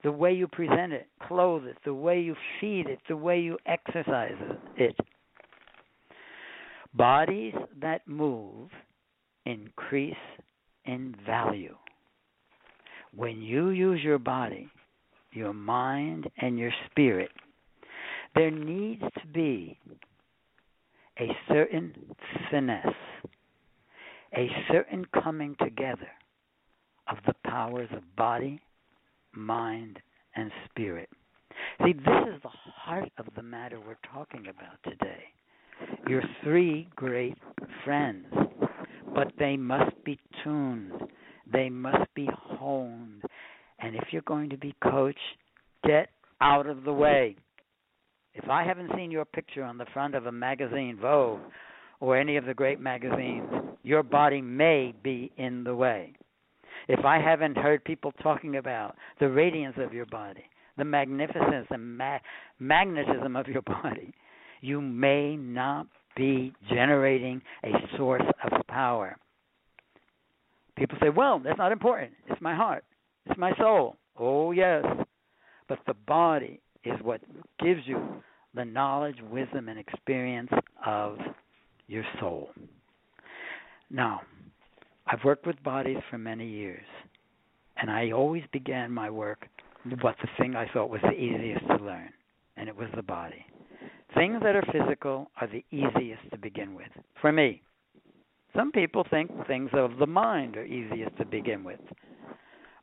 [0.04, 3.58] The way you present it, clothe it, the way you feed it, the way you
[3.66, 4.36] exercise
[4.76, 4.94] it.
[6.92, 8.68] Bodies that move
[9.46, 10.14] increase
[10.84, 11.74] in value.
[13.16, 14.68] When you use your body,
[15.32, 17.30] your mind, and your spirit,
[18.34, 19.78] there needs to be
[21.20, 21.94] a certain
[22.50, 22.86] finesse,
[24.36, 26.08] a certain coming together
[27.08, 28.60] of the powers of body,
[29.32, 29.98] mind,
[30.34, 31.08] and spirit.
[31.84, 35.22] See, this is the heart of the matter we're talking about today.
[36.08, 37.36] Your three great
[37.84, 38.26] friends,
[39.14, 40.92] but they must be tuned,
[41.52, 43.22] they must be honed.
[43.78, 45.18] And if you're going to be coached,
[45.86, 46.08] get
[46.40, 47.36] out of the way.
[48.34, 51.40] If I haven't seen your picture on the front of a magazine, Vogue,
[52.00, 53.48] or any of the great magazines,
[53.82, 56.14] your body may be in the way.
[56.88, 60.44] If I haven't heard people talking about the radiance of your body,
[60.76, 62.18] the magnificence and ma-
[62.58, 64.12] magnetism of your body,
[64.60, 69.16] you may not be generating a source of power.
[70.76, 72.12] People say, well, that's not important.
[72.28, 72.84] It's my heart,
[73.26, 73.96] it's my soul.
[74.18, 74.84] Oh, yes.
[75.68, 77.20] But the body is what
[77.58, 78.22] gives you
[78.54, 80.50] the knowledge, wisdom, and experience
[80.84, 81.18] of
[81.86, 82.50] your soul.
[83.90, 84.20] Now,
[85.06, 86.86] I've worked with bodies for many years,
[87.76, 89.46] and I always began my work
[89.84, 92.10] with the thing I thought was the easiest to learn,
[92.56, 93.44] and it was the body.
[94.14, 96.88] Things that are physical are the easiest to begin with,
[97.20, 97.62] for me.
[98.56, 101.80] Some people think things of the mind are easiest to begin with.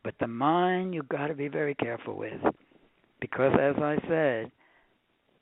[0.03, 2.41] But the mind you've got to be very careful with
[3.19, 4.51] because as I said,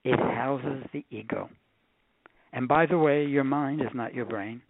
[0.04, 1.50] it houses the ego.
[2.54, 4.62] And by the way, your mind is not your brain.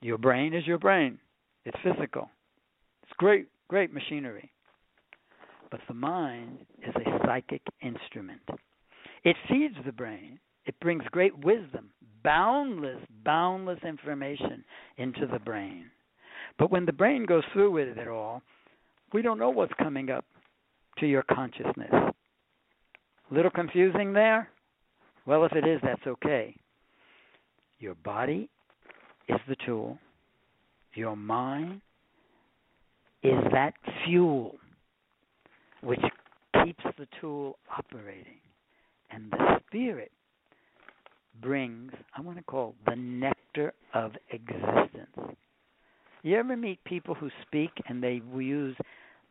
[0.00, 1.18] Your brain is your brain.
[1.64, 2.30] It's physical.
[3.02, 4.50] It's great, great machinery.
[5.70, 8.40] But the mind is a psychic instrument.
[9.24, 10.38] It feeds the brain.
[10.66, 11.90] It brings great wisdom,
[12.26, 14.64] boundless, boundless information
[14.96, 15.84] into the brain.
[16.58, 18.42] But when the brain goes through with it all,
[19.12, 20.24] we don't know what's coming up
[20.98, 21.92] to your consciousness.
[23.30, 24.48] Little confusing there?
[25.24, 26.56] Well, if it is, that's okay.
[27.78, 28.48] Your body
[29.28, 29.96] is the tool,
[30.94, 31.80] your mind
[33.22, 34.56] is that fuel
[35.82, 36.00] which
[36.64, 38.40] keeps the tool operating.
[39.10, 40.10] And the spirit
[41.40, 45.36] brings, I want to call the nectar of existence.
[46.22, 48.76] You ever meet people who speak and they use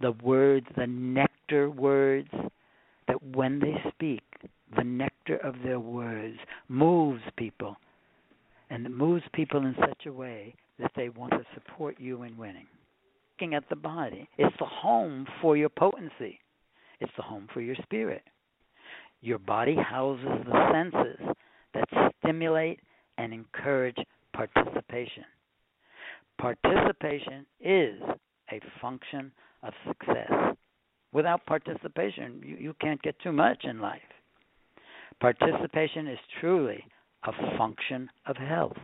[0.01, 2.29] the words, the nectar words,
[3.07, 4.23] that when they speak,
[4.75, 6.37] the nectar of their words
[6.67, 7.75] moves people.
[8.69, 12.37] And it moves people in such a way that they want to support you in
[12.37, 12.67] winning.
[13.35, 16.39] Looking at the body, it's the home for your potency,
[16.99, 18.23] it's the home for your spirit.
[19.21, 21.35] Your body houses the senses
[21.75, 22.79] that stimulate
[23.17, 23.97] and encourage
[24.33, 25.23] participation.
[26.39, 28.01] Participation is
[28.51, 29.31] a function
[29.63, 30.31] of success.
[31.13, 34.01] Without participation, you, you can't get too much in life.
[35.21, 36.83] Participation is truly
[37.25, 38.77] a function of health.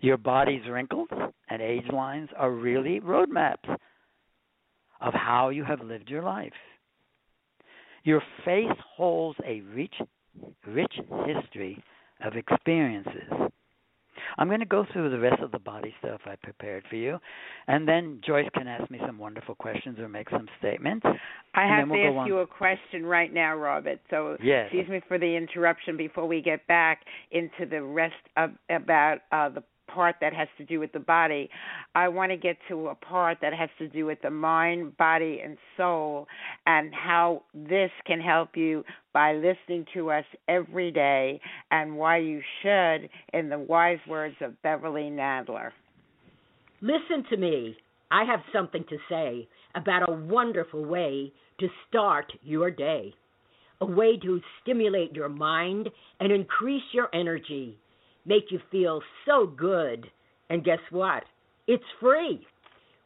[0.00, 1.08] Your body's wrinkles
[1.48, 3.68] and age lines are really roadmaps
[5.00, 6.52] of how you have lived your life.
[8.04, 9.94] Your face holds a rich,
[10.66, 10.94] rich
[11.26, 11.82] history
[12.24, 13.50] of experiences
[14.38, 17.18] I'm going to go through the rest of the body stuff I prepared for you,
[17.68, 21.06] and then Joyce can ask me some wonderful questions or make some statements.
[21.54, 24.00] I have we'll to ask you a question right now, Robert.
[24.10, 24.66] So yes.
[24.66, 29.48] excuse me for the interruption before we get back into the rest of about uh,
[29.48, 31.48] the part that has to do with the body.
[31.94, 35.40] I want to get to a part that has to do with the mind, body,
[35.44, 36.26] and soul,
[36.66, 42.40] and how this can help you by listening to us every day, and why you
[42.62, 45.70] should, in the wise words of Beverly Nadler.
[46.80, 47.76] Listen to me.
[48.10, 53.14] I have something to say about a wonderful way to start your day.
[53.80, 57.78] A way to stimulate your mind and increase your energy
[58.26, 60.06] make you feel so good.
[60.50, 61.24] And guess what?
[61.66, 62.46] It's free.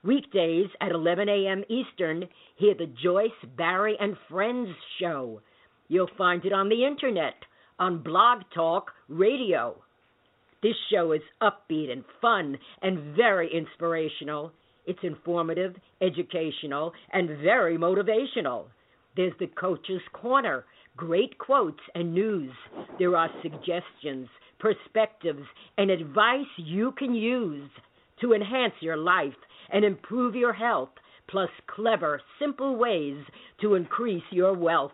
[0.02, 1.62] Weekdays at 11 a.m.
[1.68, 2.24] Eastern,
[2.56, 5.42] hear the Joyce, Barrie, and Friends show.
[5.88, 7.34] You'll find it on the internet,
[7.78, 9.76] on Blog Talk Radio.
[10.62, 14.52] This show is upbeat and fun and very inspirational.
[14.86, 18.64] It's informative, educational, and very motivational.
[19.16, 20.64] There's the Coach's Corner,
[20.96, 22.52] great quotes and news.
[22.98, 24.28] There are suggestions,
[24.60, 25.42] perspectives,
[25.76, 27.70] and advice you can use
[28.20, 29.34] to enhance your life
[29.72, 30.90] and improve your health,
[31.28, 33.16] plus clever, simple ways
[33.60, 34.92] to increase your wealth.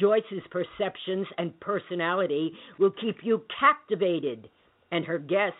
[0.00, 4.48] Joyce's perceptions and personality will keep you captivated,
[4.90, 5.56] and her guests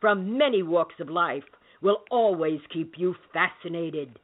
[0.00, 1.44] from many walks of life
[1.82, 4.18] will always keep you fascinated.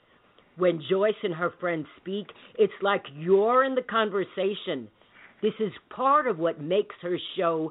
[0.56, 2.26] When Joyce and her friends speak,
[2.58, 4.88] it's like you're in the conversation.
[5.42, 7.70] This is part of what makes her show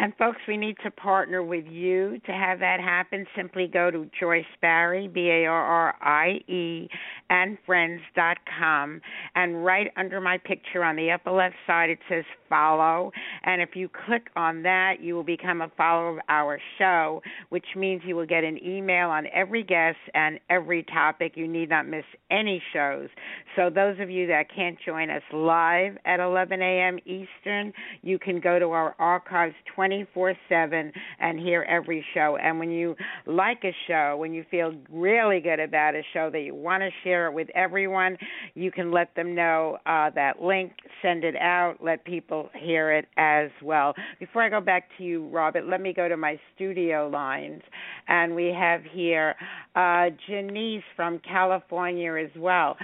[0.00, 3.26] And folks, we need to partner with you to have that happen.
[3.36, 6.88] Simply go to Joyce Barrie, B A R R I E,
[7.30, 9.00] and friends.com.
[9.34, 13.12] And right under my picture on the upper left side, it says follow.
[13.44, 17.66] And if you click on that, you will become a follower of our show, which
[17.76, 21.32] means you will get an email on every guest and every topic.
[21.36, 23.08] You need not miss any shows.
[23.56, 26.98] So, those of you that can't join us live at 11 a.m.
[27.04, 27.72] Eastern,
[28.02, 32.38] you can go to our archives 24 7 and hear every show.
[32.40, 32.94] And when you
[33.26, 36.90] like a show, when you feel really good about a show that you want to
[37.04, 38.16] share it with everyone,
[38.54, 43.06] you can let them know uh, that link, send it out, let people hear it
[43.16, 43.94] as well.
[44.18, 47.62] Before I go back to you, Robert, let me go to my studio lines.
[48.08, 49.34] And we have here
[49.74, 52.76] uh, Janice from California as well.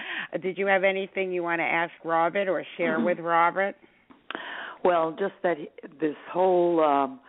[0.42, 3.06] Did you have anything you want to ask Robert or share mm-hmm.
[3.06, 3.76] with Robert?
[4.84, 5.56] Well, just that
[6.00, 7.20] this whole um,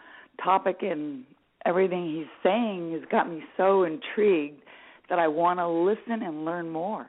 [0.44, 1.24] topic and
[1.66, 4.62] everything he's saying has got me so intrigued
[5.10, 7.08] that I want to listen and learn more.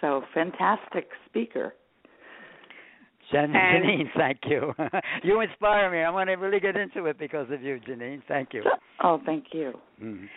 [0.00, 1.74] So fantastic speaker.
[3.32, 4.72] Jen, And- Janine, thank you.
[5.24, 5.98] you inspire me.
[5.98, 8.22] I want to really get into it because of you, Janine.
[8.28, 8.62] Thank you.
[9.02, 9.72] Oh, thank you.
[10.00, 10.28] Mm.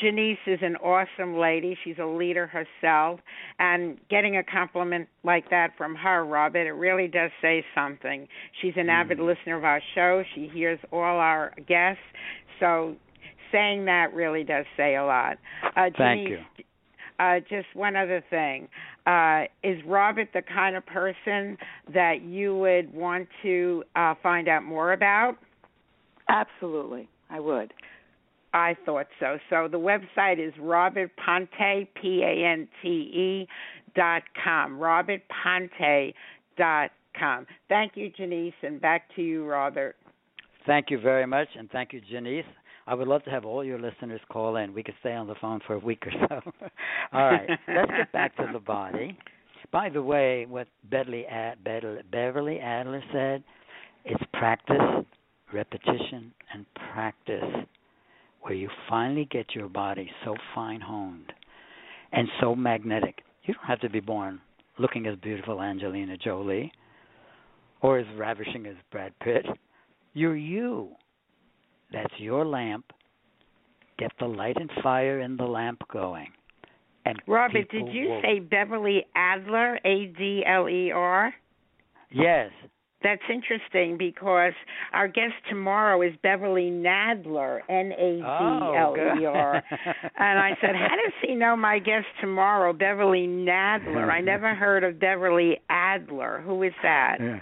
[0.00, 1.76] Janice is an awesome lady.
[1.84, 3.20] She's a leader herself.
[3.58, 8.28] And getting a compliment like that from her, Robert, it really does say something.
[8.60, 10.22] She's an avid listener of our show.
[10.34, 12.02] She hears all our guests.
[12.60, 12.96] So
[13.52, 15.38] saying that really does say a lot.
[15.76, 16.64] Uh, Thank Janice, you.
[17.18, 18.68] Uh, just one other thing.
[19.06, 21.56] Uh, is Robert the kind of person
[21.92, 25.36] that you would want to uh, find out more about?
[26.28, 27.72] Absolutely, I would.
[28.52, 29.38] I thought so.
[29.50, 33.48] So the website is Robert Pante, P A N T E
[33.94, 34.78] dot com.
[34.78, 36.14] Robert Pante
[36.56, 37.46] dot com.
[37.68, 39.96] Thank you, Janice, and back to you, Robert.
[40.66, 42.44] Thank you very much, and thank you, Janice.
[42.88, 44.72] I would love to have all your listeners call in.
[44.72, 46.52] We could stay on the phone for a week or so.
[47.12, 49.16] all right, let's get back to the body.
[49.70, 53.44] By the way, what Beverly, Ad, Beverly, Beverly Adler said,
[54.06, 55.04] it's practice,
[55.52, 56.64] repetition, and
[56.94, 57.44] practice
[58.40, 61.30] where you finally get your body so fine honed
[62.12, 63.18] and so magnetic.
[63.44, 64.40] You don't have to be born
[64.78, 66.72] looking as beautiful as Angelina Jolie
[67.82, 69.44] or as ravishing as Brad Pitt.
[70.14, 70.88] You're you.
[71.92, 72.84] That's your lamp.
[73.98, 76.28] Get the light and fire in the lamp going.
[77.04, 81.34] And Robert, did you will- say Beverly Adler, A D L E R?
[82.10, 82.50] Yes.
[83.00, 84.54] That's interesting because
[84.92, 89.62] our guest tomorrow is Beverly Nadler, N A D L E R.
[89.70, 89.76] Oh.
[90.18, 94.10] And I said, How does he know my guest tomorrow, Beverly Nadler?
[94.10, 96.42] I never heard of Beverly Adler.
[96.44, 97.18] Who is that?
[97.20, 97.40] Yeah.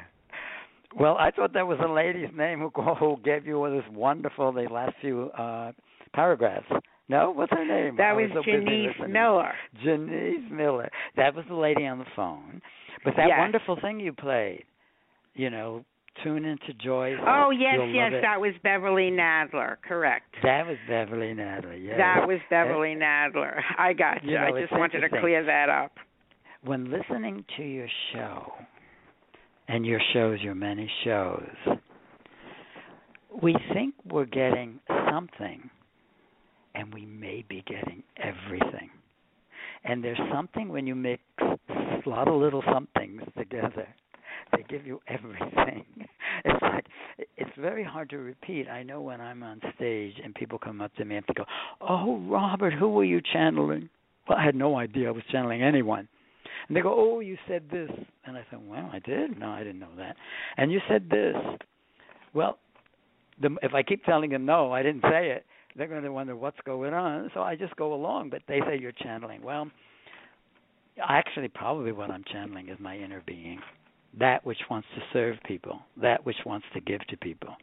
[0.95, 4.53] Well, I thought that was a lady's name who who gave you all this wonderful
[4.53, 5.73] the last few uh
[6.15, 6.67] paragraphs.
[7.09, 7.97] No, what's her name?
[7.97, 8.95] That I was so Janice.
[9.09, 9.53] Miller.
[9.85, 10.91] Janice Miller.
[11.17, 12.61] That was the lady on the phone.
[13.05, 13.39] But that Yes.
[13.39, 14.65] wonderful thing you played,
[15.35, 15.85] you know,
[16.25, 17.15] tune into joy.
[17.25, 19.77] Oh, yes, yes, that was Beverly Nadler.
[19.87, 20.35] Correct.
[20.43, 21.79] That was Beverly Nadler.
[21.81, 21.97] Yes.
[21.99, 23.61] That was Beverly Nadler.
[23.79, 24.31] I got you.
[24.33, 25.93] You know, I just wanted to clear that up.
[26.65, 28.53] when listening to your show
[29.69, 31.57] and your shows, your many shows,
[33.43, 35.69] we think we're getting something,
[36.75, 38.91] and we may be getting everything.
[39.85, 43.87] And there's something when you mix a lot of little somethings together,
[44.53, 45.85] they give you everything.
[46.45, 46.85] It's like
[47.39, 48.69] it's very hard to repeat.
[48.69, 51.47] I know when I'm on stage and people come up to me and they go,
[51.81, 53.89] "Oh, Robert, who were you channeling?"
[54.29, 56.09] Well, I had no idea I was channeling anyone.
[56.69, 57.91] And they go, "Oh, you said this,"
[58.25, 59.39] and I said, "Well, I did.
[59.39, 60.17] No, I didn't know that."
[60.57, 61.37] And you said this.
[62.35, 62.59] Well,
[63.41, 65.47] the, if I keep telling them no, I didn't say it,
[65.77, 67.31] they're going to wonder what's going on.
[67.35, 68.31] So I just go along.
[68.31, 69.43] But they say you're channeling.
[69.43, 69.71] Well,
[71.07, 73.61] actually, probably what I'm channeling is my inner being,
[74.19, 77.55] that which wants to serve people, that which wants to give to people.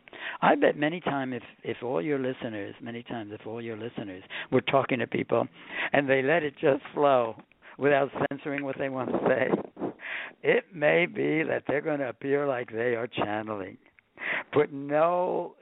[0.41, 4.23] I bet many times if if all your listeners, many times if all your listeners
[4.51, 5.47] were talking to people,
[5.91, 7.35] and they let it just flow
[7.77, 9.91] without censoring what they want to say,
[10.41, 13.77] it may be that they're going to appear like they are channeling.
[14.51, 15.55] Put no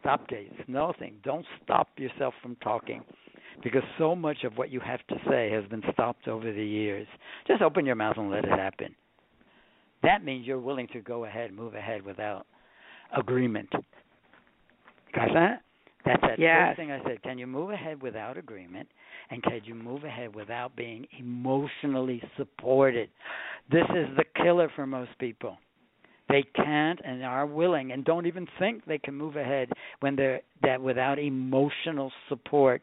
[0.00, 1.14] stop gates, nothing.
[1.24, 3.02] Don't stop yourself from talking
[3.62, 7.06] because so much of what you have to say has been stopped over the years.
[7.46, 8.94] Just open your mouth and let it happen.
[10.02, 12.46] That means you're willing to go ahead, move ahead without
[13.16, 13.70] agreement.
[15.14, 15.62] Got that?
[16.04, 16.68] That's that Yes.
[16.68, 17.22] first thing I said.
[17.22, 18.88] Can you move ahead without agreement?
[19.30, 23.10] And can you move ahead without being emotionally supported?
[23.70, 25.58] This is the killer for most people.
[26.28, 29.70] They can't and are willing and don't even think they can move ahead
[30.00, 32.82] when they're that without emotional support.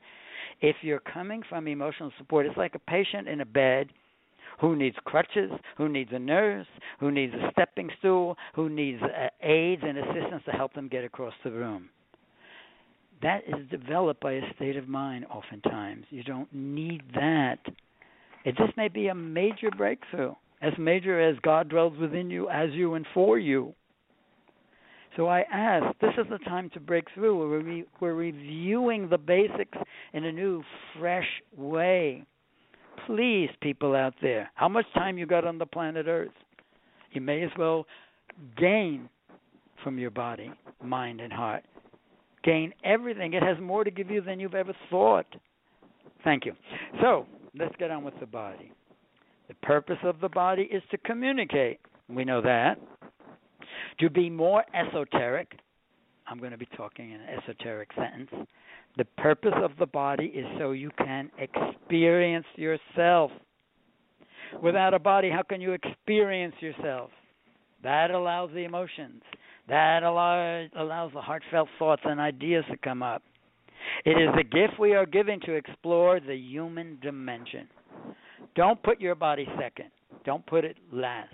[0.61, 3.89] If you're coming from emotional support, it's like a patient in a bed
[4.59, 6.67] who needs crutches, who needs a nurse,
[6.99, 11.03] who needs a stepping stool, who needs uh, aids and assistance to help them get
[11.03, 11.89] across the room.
[13.21, 16.05] That is developed by a state of mind oftentimes.
[16.09, 17.59] You don't need that.
[18.43, 22.69] It just may be a major breakthrough, as major as God dwells within you, as
[22.71, 23.73] you, and for you.
[25.15, 27.39] So I ask, this is the time to break through.
[27.39, 29.77] We're, re- we're reviewing the basics
[30.13, 30.61] in a new,
[30.99, 32.25] fresh way.
[33.07, 36.31] Please, people out there, how much time you got on the planet Earth?
[37.11, 37.85] You may as well
[38.57, 39.09] gain
[39.83, 40.51] from your body,
[40.83, 41.63] mind, and heart.
[42.45, 43.33] Gain everything.
[43.33, 45.25] It has more to give you than you've ever thought.
[46.23, 46.53] Thank you.
[47.01, 47.25] So
[47.57, 48.71] let's get on with the body.
[49.47, 51.79] The purpose of the body is to communicate.
[52.07, 52.79] We know that.
[53.99, 55.53] To be more esoteric,
[56.27, 58.29] I'm going to be talking in an esoteric sentence.
[58.97, 63.31] The purpose of the body is so you can experience yourself.
[64.61, 67.09] Without a body, how can you experience yourself?
[67.83, 69.21] That allows the emotions.
[69.67, 73.23] That allows, allows the heartfelt thoughts and ideas to come up.
[74.05, 77.67] It is the gift we are given to explore the human dimension.
[78.55, 79.89] Don't put your body second.
[80.25, 81.33] Don't put it last.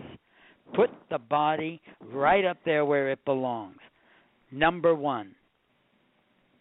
[0.74, 3.78] Put the body right up there where it belongs.
[4.52, 5.36] Number one.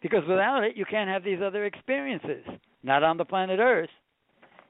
[0.02, 2.44] Because without it, you can't have these other experiences.
[2.82, 3.90] Not on the planet Earth.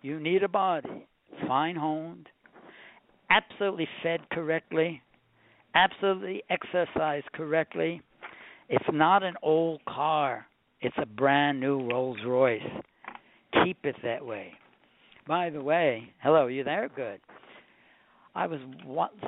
[0.03, 1.07] You need a body,
[1.47, 2.27] fine honed,
[3.29, 5.03] absolutely fed correctly,
[5.75, 8.03] absolutely exercised correctly.
[8.69, 10.47] It's not an old car,
[10.81, 12.63] it's a brand new Rolls Royce.
[13.65, 14.53] Keep it that way.
[15.27, 16.89] By the way, hello, you there?
[16.95, 17.21] Good.
[18.35, 18.61] I was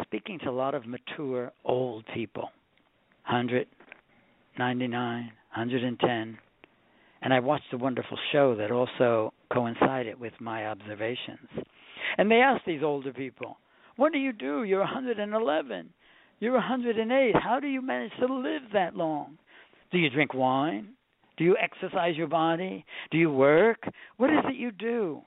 [0.02, 2.50] speaking to a lot of mature old people,
[3.28, 3.66] 100,
[4.58, 6.38] 99, 110,
[7.22, 11.48] and I watched a wonderful show that also coincided with my observations.
[12.18, 13.58] And they asked these older people,
[13.96, 14.64] What do you do?
[14.64, 15.90] You're 111.
[16.42, 17.36] You're 108.
[17.40, 19.38] How do you manage to live that long?
[19.92, 20.88] Do you drink wine?
[21.38, 22.84] Do you exercise your body?
[23.12, 23.78] Do you work?
[24.16, 25.22] What is it you do?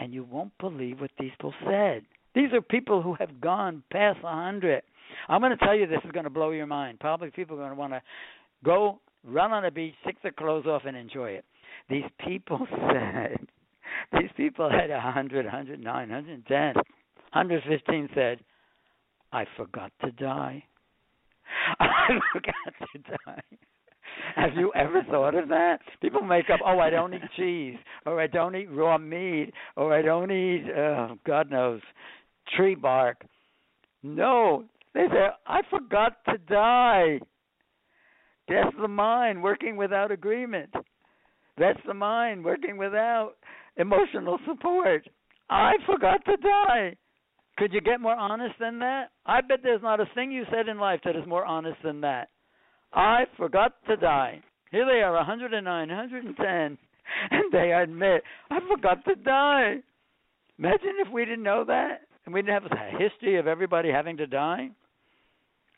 [0.00, 2.02] And you won't believe what these people said.
[2.34, 4.82] These are people who have gone past a 100.
[5.28, 6.98] I'm going to tell you this is going to blow your mind.
[6.98, 8.02] Probably people are going to want to
[8.64, 11.44] go run on the beach, take their clothes off, and enjoy it.
[11.88, 13.38] These people said,
[14.14, 18.40] these people had 100, 109, 110, 115 said,
[19.32, 20.64] I forgot to die.
[21.80, 22.54] I forgot
[22.92, 23.42] to die.
[24.36, 25.78] Have you ever thought of that?
[26.00, 27.76] People make up, oh, I don't eat cheese,
[28.06, 31.80] or I don't eat raw meat, or I don't eat, uh, God knows,
[32.56, 33.24] tree bark.
[34.02, 34.64] No,
[34.94, 37.20] they say, I forgot to die.
[38.48, 40.70] That's the mind working without agreement.
[41.56, 43.34] That's the mind working without
[43.76, 45.08] emotional support.
[45.48, 46.96] I forgot to die.
[47.60, 49.10] Could you get more honest than that?
[49.26, 52.00] I bet there's not a thing you said in life that is more honest than
[52.00, 52.30] that.
[52.94, 54.40] I forgot to die.
[54.70, 56.46] Here they are, 109, 110,
[57.30, 59.74] and they admit, I forgot to die.
[60.58, 64.16] Imagine if we didn't know that and we didn't have a history of everybody having
[64.16, 64.70] to die.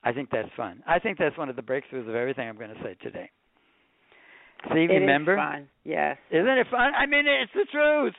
[0.04, 0.84] I think that's fun.
[0.86, 3.28] I think that's one of the breakthroughs of everything I'm going to say today.
[4.72, 5.34] See, it remember?
[5.34, 5.68] Is fun.
[5.82, 6.16] Yes.
[6.30, 6.92] Isn't it fun?
[6.94, 8.14] I mean, it's the truth.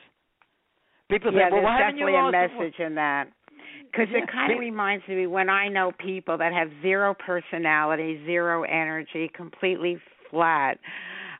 [1.10, 3.28] People yeah, say, "Well, why haven't you definitely a message in that."
[3.94, 4.24] Because Yeah.
[4.24, 9.28] it kind of reminds me when I know people that have zero personality, zero energy,
[9.28, 10.78] completely flat.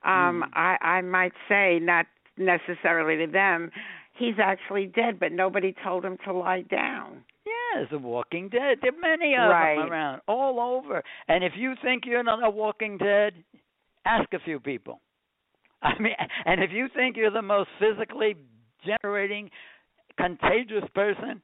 [0.05, 0.51] Um, Mm.
[0.53, 3.73] I I might say not necessarily to them,
[4.13, 7.25] he's actually dead, but nobody told him to lie down.
[7.45, 8.79] Yeah, it's a Walking Dead.
[8.81, 9.77] There are many of Right.
[9.77, 11.03] them around, all over.
[11.29, 13.35] And if you think you're not a Walking Dead,
[14.05, 15.01] ask a few people.
[15.83, 16.15] I mean,
[16.47, 18.37] and if you think you're the most physically
[18.85, 19.51] generating,
[20.17, 21.43] contagious person,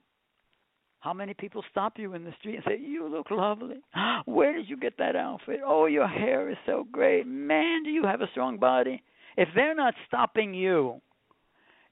[1.00, 3.80] how many people stop you in the street and say, "You look lovely.
[4.26, 5.60] Where did you get that outfit?
[5.64, 7.26] Oh, your hair is so great.
[7.26, 9.02] Man, do you have a strong body?"
[9.36, 11.00] If they're not stopping you,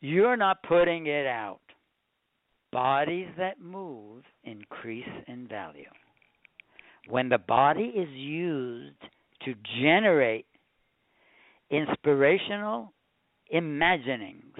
[0.01, 1.61] you're not putting it out.
[2.71, 5.89] Bodies that move increase in value.
[7.09, 9.01] When the body is used
[9.45, 10.47] to generate
[11.71, 12.93] inspirational
[13.51, 14.55] imaginings,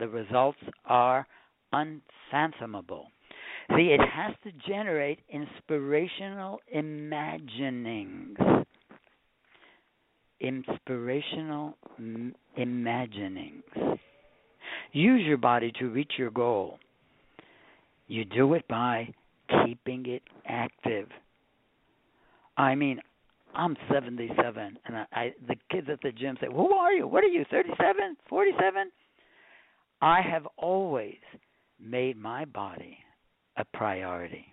[0.00, 1.26] the results are
[1.72, 3.12] unfathomable.
[3.70, 8.36] See, it has to generate inspirational imaginings.
[10.40, 13.62] Inspirational m- imaginings.
[14.92, 16.78] Use your body to reach your goal.
[18.06, 19.12] You do it by
[19.64, 21.08] keeping it active.
[22.56, 23.00] I mean,
[23.54, 27.06] I'm 77, and I, I the kids at the gym say, "Who are you?
[27.06, 27.44] What are you?
[27.50, 28.16] 37?
[28.28, 28.90] 47?"
[30.02, 31.18] I have always
[31.80, 32.98] made my body
[33.56, 34.46] a priority.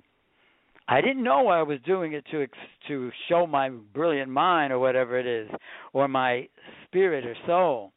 [0.88, 4.80] I didn't know I was doing it to ex- to show my brilliant mind or
[4.80, 5.50] whatever it is,
[5.94, 6.48] or my
[6.86, 7.94] spirit or soul.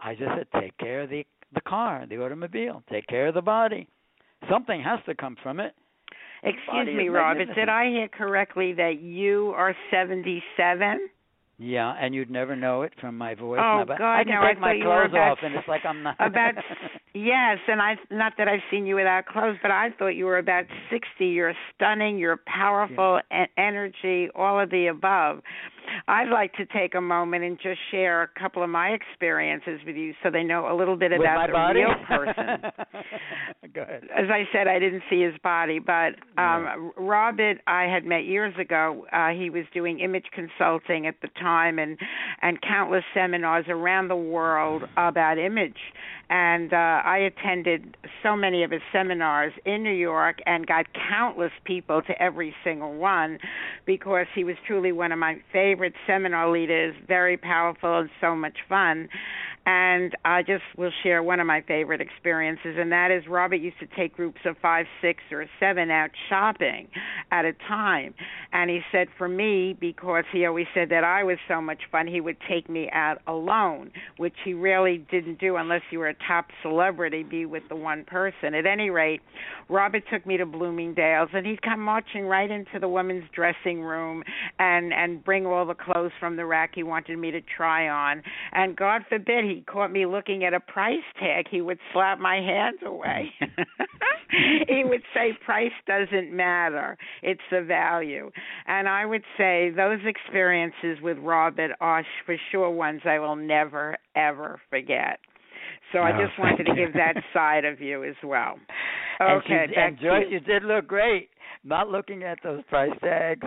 [0.00, 2.82] I just said, take care of the the car, the automobile.
[2.90, 3.88] Take care of the body.
[4.50, 5.74] Something has to come from it.
[6.42, 7.48] Excuse me, Robert.
[7.54, 11.08] Did I hear correctly that you are 77?
[11.56, 13.60] Yeah, and you'd never know it from my voice.
[13.62, 15.54] Oh, but God, I can no, I take my you were clothes about- off, and
[15.54, 16.16] it's like I'm not.
[16.18, 16.54] about
[17.14, 20.38] yes, and I not that I've seen you without clothes, but I thought you were
[20.38, 21.26] about 60.
[21.26, 25.42] You're stunning, you're powerful, and energy, all of the above.
[26.08, 29.96] I'd like to take a moment and just share a couple of my experiences with
[29.96, 31.80] you so they know a little bit With about the body?
[31.80, 32.72] real person.
[33.74, 34.04] Go ahead.
[34.14, 38.54] As I said, I didn't see his body, but um Robert I had met years
[38.58, 39.06] ago.
[39.12, 41.98] Uh he was doing image consulting at the time and
[42.42, 45.78] and countless seminars around the world about image.
[46.30, 51.52] And uh I attended so many of his seminars in New York and got countless
[51.64, 53.38] people to every single one
[53.86, 58.58] because he was truly one of my favorite seminar leaders, very powerful and so much
[58.68, 59.08] fun.
[59.66, 63.78] And I just will share one of my favorite experiences, and that is Robert used
[63.80, 66.88] to take groups of five, six, or seven out shopping
[67.30, 68.14] at a time.
[68.52, 72.06] And he said for me, because he always said that I was so much fun,
[72.06, 76.14] he would take me out alone, which he really didn't do unless you were a
[76.28, 78.54] top celebrity, be with the one person.
[78.54, 79.22] At any rate,
[79.70, 84.22] Robert took me to Bloomingdale's, and he'd come marching right into the women's dressing room
[84.58, 88.22] and and bring all the clothes from the rack he wanted me to try on.
[88.52, 92.36] And God forbid he caught me looking at a price tag, he would slap my
[92.36, 93.30] hands away.
[94.68, 98.30] he would say price doesn't matter, it's the value.
[98.66, 103.96] And I would say those experiences with Robert are for sure ones I will never
[104.16, 105.18] ever forget.
[105.92, 108.58] So I Oh, just wanted to give that side of you as well.
[109.20, 110.34] Okay, she, and to Joyce, you.
[110.34, 111.30] you did look great.
[111.62, 113.46] Not looking at those price tags,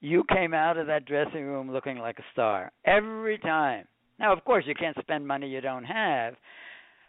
[0.00, 3.86] you came out of that dressing room looking like a star every time.
[4.18, 6.34] Now, of course, you can't spend money you don't have,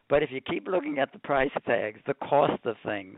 [0.10, 3.18] but if you keep looking at the price tags, the cost of things,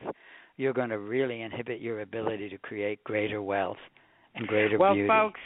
[0.58, 3.78] you're going to really inhibit your ability to create greater wealth
[4.36, 5.10] and greater well, beauty.
[5.10, 5.40] Well, folks,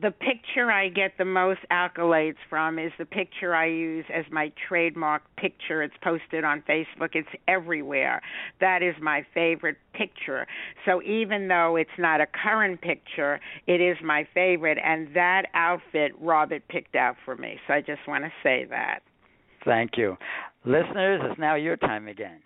[0.00, 4.52] the picture I get the most accolades from is the picture I use as my
[4.68, 5.82] trademark picture.
[5.82, 7.10] It's posted on Facebook.
[7.14, 8.22] It's everywhere.
[8.60, 10.46] That is my favorite picture.
[10.86, 14.78] So even though it's not a current picture, it is my favorite.
[14.82, 17.56] And that outfit Robert picked out for me.
[17.66, 19.00] So I just want to say that.
[19.64, 20.16] Thank you.
[20.64, 22.40] Listeners, it's now your time again.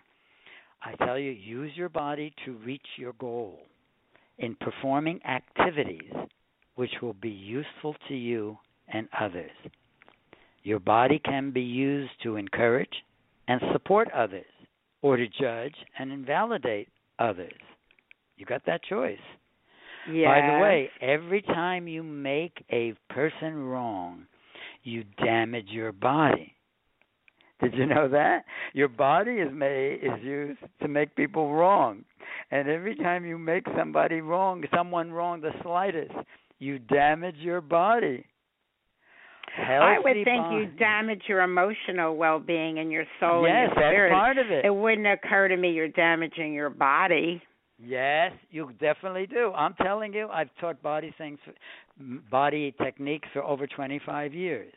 [0.81, 3.59] I tell you, use your body to reach your goal
[4.39, 6.11] in performing activities
[6.75, 8.57] which will be useful to you
[8.91, 9.51] and others.
[10.63, 13.03] Your body can be used to encourage
[13.47, 14.45] and support others
[15.01, 16.87] or to judge and invalidate
[17.19, 17.51] others.
[18.37, 19.17] You got that choice.
[20.11, 20.27] Yeah.
[20.27, 24.25] By the way, every time you make a person wrong,
[24.83, 26.53] you damage your body.
[27.61, 28.43] Did you know that?
[28.73, 32.03] Your body is made is used to make people wrong.
[32.51, 36.11] And every time you make somebody wrong, someone wrong the slightest,
[36.63, 38.25] you damage your body.
[39.55, 40.55] I would think body.
[40.55, 44.11] you damage your emotional well-being and your soul Yes, and your that's spirit.
[44.11, 44.65] part of it.
[44.65, 47.41] It wouldn't occur to me you're damaging your body.
[47.77, 49.51] Yes, you definitely do.
[49.53, 51.37] I'm telling you, I've taught body things,
[52.31, 54.73] body techniques for over 25 years.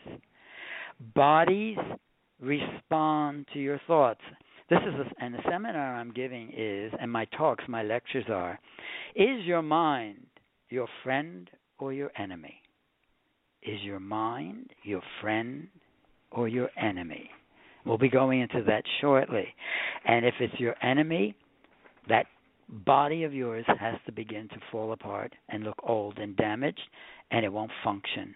[1.14, 1.78] Bodies
[2.41, 4.20] respond to your thoughts.
[4.68, 8.59] This is a, and the seminar I'm giving is, and my talks, my lectures are,
[9.14, 10.26] is your mind
[10.68, 11.49] your friend
[11.79, 12.61] or your enemy?
[13.62, 15.68] Is your mind your friend
[16.31, 17.31] or your enemy?
[17.85, 19.47] We'll be going into that shortly.
[20.05, 21.35] And if it's your enemy,
[22.09, 22.27] that
[22.68, 26.81] body of yours has to begin to fall apart and look old and damaged,
[27.31, 28.35] and it won't function.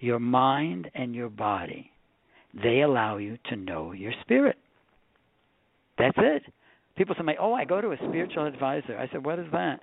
[0.00, 1.90] Your mind and your body,
[2.62, 4.56] they allow you to know your spirit.
[5.98, 6.42] That's it.
[6.96, 9.80] People say, "Oh, I go to a spiritual advisor." I said, "What is that?"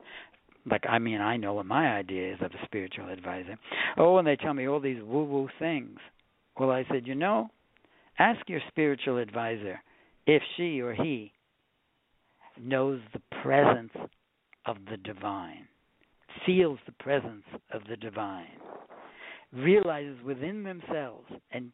[0.69, 3.57] Like, I mean, I know what my idea is of a spiritual advisor.
[3.97, 5.97] Oh, and they tell me all these woo-woo things.
[6.59, 7.49] Well, I said, you know,
[8.19, 9.81] ask your spiritual advisor
[10.27, 11.31] if she or he
[12.59, 13.91] knows the presence
[14.65, 15.67] of the divine,
[16.45, 17.43] feels the presence
[17.73, 18.59] of the divine,
[19.51, 21.71] realizes within themselves and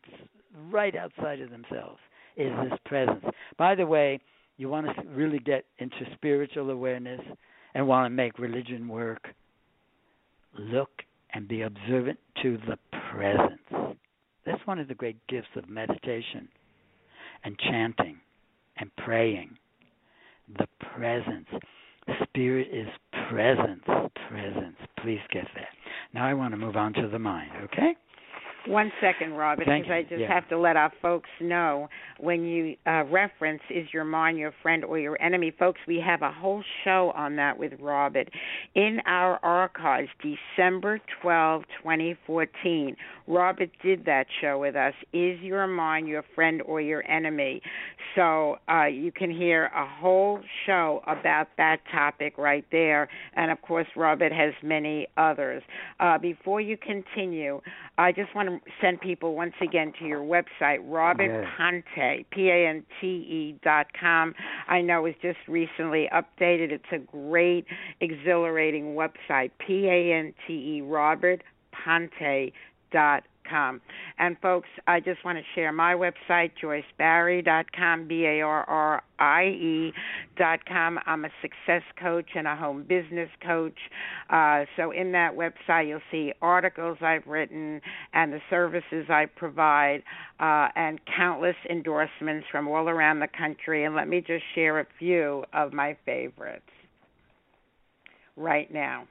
[0.72, 2.00] right outside of themselves
[2.38, 3.26] is this presence.
[3.58, 4.22] By the way,
[4.58, 7.22] you want to really get into spiritual awareness
[7.78, 9.28] and want to make religion work,
[10.58, 10.90] look
[11.32, 12.76] and be observant to the
[13.12, 13.96] presence.
[14.48, 16.50] That's one of the great gifts of meditation
[17.44, 18.18] and chanting
[18.78, 19.58] and praying.
[20.58, 20.66] The
[20.96, 21.48] presence.
[22.24, 22.88] Spirit is
[23.30, 23.84] presence.
[24.28, 24.78] Presence.
[25.04, 25.70] Please get that.
[26.16, 27.96] Now I want to move on to the mind, okay?
[28.68, 30.34] One second, Robert, Thank because I just Yeah.
[30.34, 31.90] have to let our folks know
[32.20, 36.22] when you uh, reference is your mind your friend or your enemy, folks, we have
[36.22, 38.30] a whole show on that with Robert
[38.76, 42.96] in our archives, December 12, 2014.
[43.28, 44.94] Robert did that show with us.
[45.14, 47.62] Is your mind your friend or your enemy?
[48.16, 53.08] So uh, you can hear a whole show about that topic right there.
[53.36, 55.62] And of course, Robert has many others.
[56.00, 57.62] Uh, before you continue,
[57.98, 62.68] I just want to send people once again to your website, Robert Pante, P A
[62.68, 64.34] N T E dot com.
[64.68, 66.72] I know it's just recently updated.
[66.72, 67.66] It's a great,
[68.02, 71.44] exhilarating website, P A N T E, Robert
[71.74, 72.52] Pante
[72.92, 73.24] dot
[74.18, 79.44] And folks, I just want to share my website, joycebarrie.com, B A R R I
[79.46, 79.94] E
[80.38, 81.00] dot com.
[81.06, 83.78] I'm a success coach and a home business coach.
[84.30, 87.82] Uh, so in that website, you'll see articles I've written
[88.14, 90.04] and the services I provide,
[90.40, 93.86] uh, and countless endorsements from all around the country.
[93.86, 96.64] And let me just share a few of my favorites
[98.36, 99.08] right now.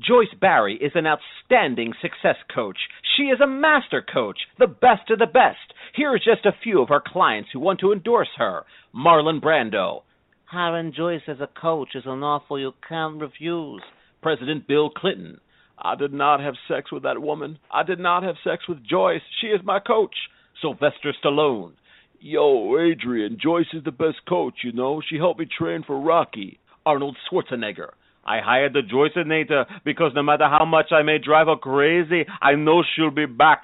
[0.00, 2.78] Joyce Barrie is an outstanding success coach.
[3.16, 5.74] She is a master coach, the best of the best.
[5.94, 8.64] Here are just a few of her clients who want to endorse her.
[8.94, 10.02] Marlon Brando.
[10.44, 13.82] Hiring Joyce as a coach is an offer you can't refuse.
[14.22, 15.40] President Bill Clinton.
[15.76, 17.58] I did not have sex with that woman.
[17.72, 19.22] I did not have sex with Joyce.
[19.40, 20.14] She is my coach.
[20.60, 21.72] Sylvester Stallone.
[22.20, 25.00] Yo, Adrian, Joyce is the best coach, you know.
[25.08, 26.60] She helped me train for Rocky.
[26.86, 27.90] Arnold Schwarzenegger.
[28.28, 32.56] I hired the Joyceinator because no matter how much I may drive her crazy, I
[32.56, 33.62] know she'll be back.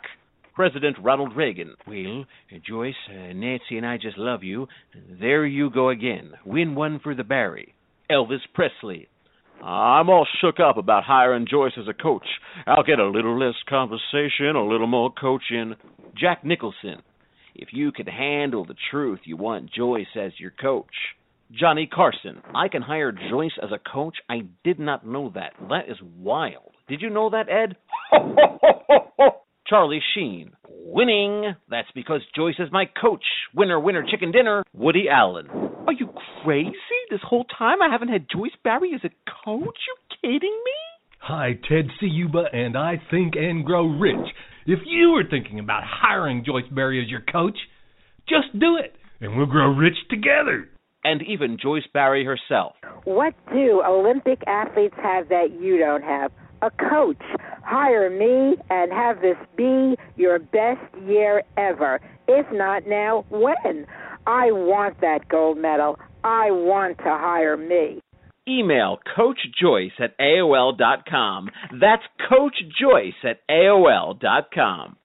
[0.54, 1.74] President Ronald Reagan.
[1.86, 2.24] Well,
[2.66, 4.68] Joyce, uh, Nancy, and I just love you.
[5.20, 6.32] There you go again.
[6.46, 7.74] Win one for the Barrie.
[8.10, 9.08] Elvis Presley.
[9.62, 12.26] I'm all shook up about hiring Joyce as a coach.
[12.66, 15.74] I'll get a little less conversation, a little more coaching.
[16.16, 17.02] Jack Nicholson.
[17.54, 20.94] If you can handle the truth, you want Joyce as your coach.
[21.52, 22.42] Johnny Carson.
[22.54, 24.16] I can hire Joyce as a coach.
[24.28, 25.52] I did not know that.
[25.68, 26.72] That is wild.
[26.88, 27.76] Did you know that, Ed?
[29.66, 30.52] Charlie Sheen.
[30.68, 31.54] Winning.
[31.70, 33.24] That's because Joyce is my coach.
[33.54, 34.62] Winner, winner, chicken dinner.
[34.74, 35.48] Woody Allen.
[35.86, 36.10] Are you
[36.42, 36.74] crazy?
[37.10, 39.14] This whole time I haven't had Joyce Barrie as a
[39.44, 39.78] coach?
[39.86, 40.72] You kidding me?
[41.20, 44.28] Hi, Ted Ciuba, and I think and grow rich.
[44.66, 47.56] If you were thinking about hiring Joyce Barrie as your coach,
[48.28, 50.68] just do it, and we'll grow rich together
[51.04, 52.74] and even Joyce Barrie herself.
[53.04, 56.32] What do Olympic athletes have that you don't have?
[56.62, 57.22] A coach.
[57.62, 62.00] Hire me and have this be your best year ever.
[62.26, 63.86] If not now, when?
[64.26, 65.98] I want that gold medal.
[66.24, 68.00] I want to hire me.
[68.48, 71.50] Email Coach Joyce at AOL.com.
[71.80, 74.96] That's Coach Joyce at AOL.com.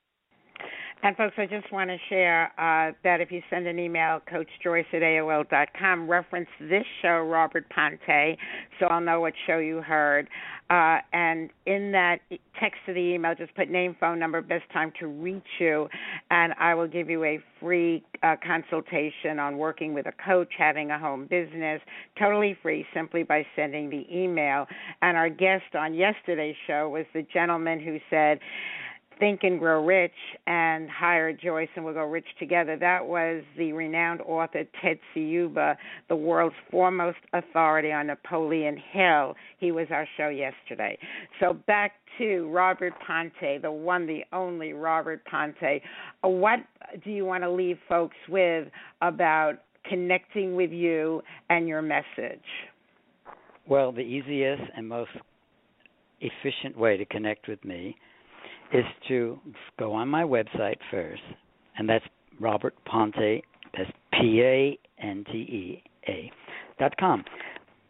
[1.01, 4.49] And folks, I just want to share uh, that if you send an email, Coach
[4.61, 8.35] Joyce at AOL.com, reference this show, Robert Pante,
[8.79, 10.27] so I'll know what show you heard.
[10.69, 12.19] Uh, and in that
[12.59, 15.87] text to the email, just put name, phone number, best time to reach you,
[16.31, 20.91] and I will give you a free uh, consultation on working with a coach, having
[20.91, 21.81] a home business,
[22.19, 24.67] totally free, simply by sending the email.
[25.01, 28.39] And our guest on yesterday's show was the gentleman who said,
[29.19, 30.13] Think and Grow Rich
[30.47, 32.77] and hire Joyce and We'll Go Rich Together.
[32.77, 35.75] That was the renowned author Ted Ciuba,
[36.07, 39.35] the world's foremost authority on Napoleon Hill.
[39.59, 40.97] He was our show yesterday.
[41.39, 45.81] So back to Robert Pante, the one, the only Robert Pante.
[46.23, 46.59] Uh, what
[47.03, 48.69] do you want to leave folks with
[49.01, 49.55] about
[49.85, 52.39] connecting with you and your message?
[53.67, 55.11] Well, the easiest and most
[56.21, 57.95] efficient way to connect with me
[58.73, 59.39] is to
[59.77, 61.21] go on my website first,
[61.77, 62.05] and that's
[62.39, 63.41] Robert Pante.
[63.77, 66.31] That's P A N T E A
[66.79, 67.23] dot com.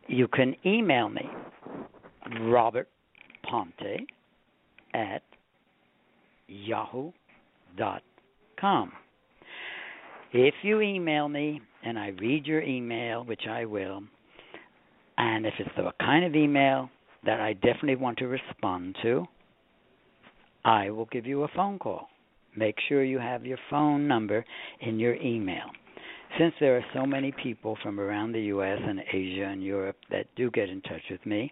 [0.08, 1.22] You can email me,
[2.42, 2.88] Robert
[3.46, 4.06] Pante
[4.94, 5.22] at
[6.48, 7.12] yahoo
[7.78, 8.02] dot
[8.60, 8.92] com.
[10.34, 14.02] If you email me and I read your email, which I will,
[15.18, 16.90] and if it's the kind of email
[17.26, 19.26] that I definitely want to respond to,
[20.66, 22.10] I will give you a phone call.
[22.56, 24.44] Make sure you have your phone number
[24.82, 25.66] in your email.
[26.38, 28.80] Since there are so many people from around the U.S.
[28.82, 31.52] and Asia and Europe that do get in touch with me,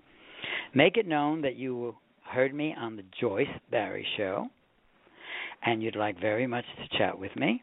[0.73, 4.47] make it known that you heard me on the Joyce Barrie Show
[5.63, 7.61] and you'd like very much to chat with me.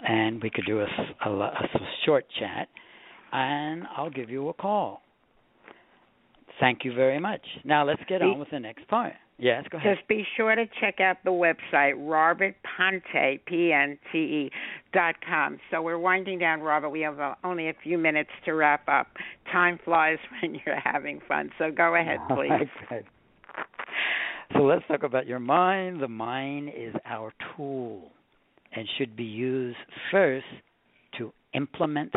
[0.00, 0.86] And we could do a,
[1.26, 1.68] a, a
[2.06, 2.68] short chat,
[3.32, 5.02] and I'll give you a call.
[6.60, 7.40] Thank you very much.
[7.64, 9.14] Now let's get on with the next part.
[9.38, 9.96] Yes, go ahead.
[9.96, 14.50] Just be sure to check out the website, Robert Pante, P N T E
[14.92, 15.58] dot com.
[15.70, 16.90] So we're winding down, Robert.
[16.90, 19.06] We have uh, only a few minutes to wrap up.
[19.52, 21.50] Time flies when you're having fun.
[21.58, 23.02] So go ahead, please.
[24.54, 26.02] So let's talk about your mind.
[26.02, 28.10] The mind is our tool
[28.74, 29.78] and should be used
[30.10, 30.46] first
[31.18, 32.12] to implement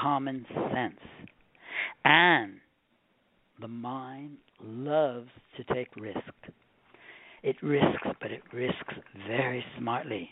[0.00, 1.00] common sense.
[2.04, 2.54] And
[3.60, 6.20] the mind loves to take risks.
[7.42, 8.94] It risks, but it risks
[9.26, 10.30] very smartly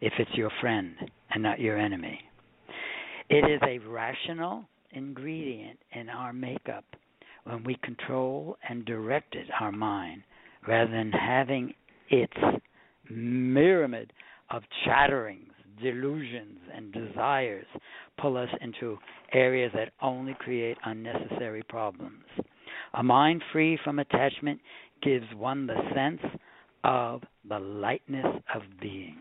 [0.00, 0.94] if it's your friend
[1.30, 2.20] and not your enemy.
[3.28, 6.84] It is a rational ingredient in our makeup
[7.44, 10.22] when we control and direct it, our mind,
[10.66, 11.72] rather than having
[12.10, 12.32] its
[13.10, 14.12] myriad
[14.50, 15.52] of chatterings,
[15.82, 17.66] delusions, and desires
[18.20, 18.98] pull us into
[19.32, 22.24] areas that only create unnecessary problems.
[22.96, 24.60] A mind free from attachment
[25.02, 26.20] gives one the sense
[26.82, 29.18] of the lightness of being.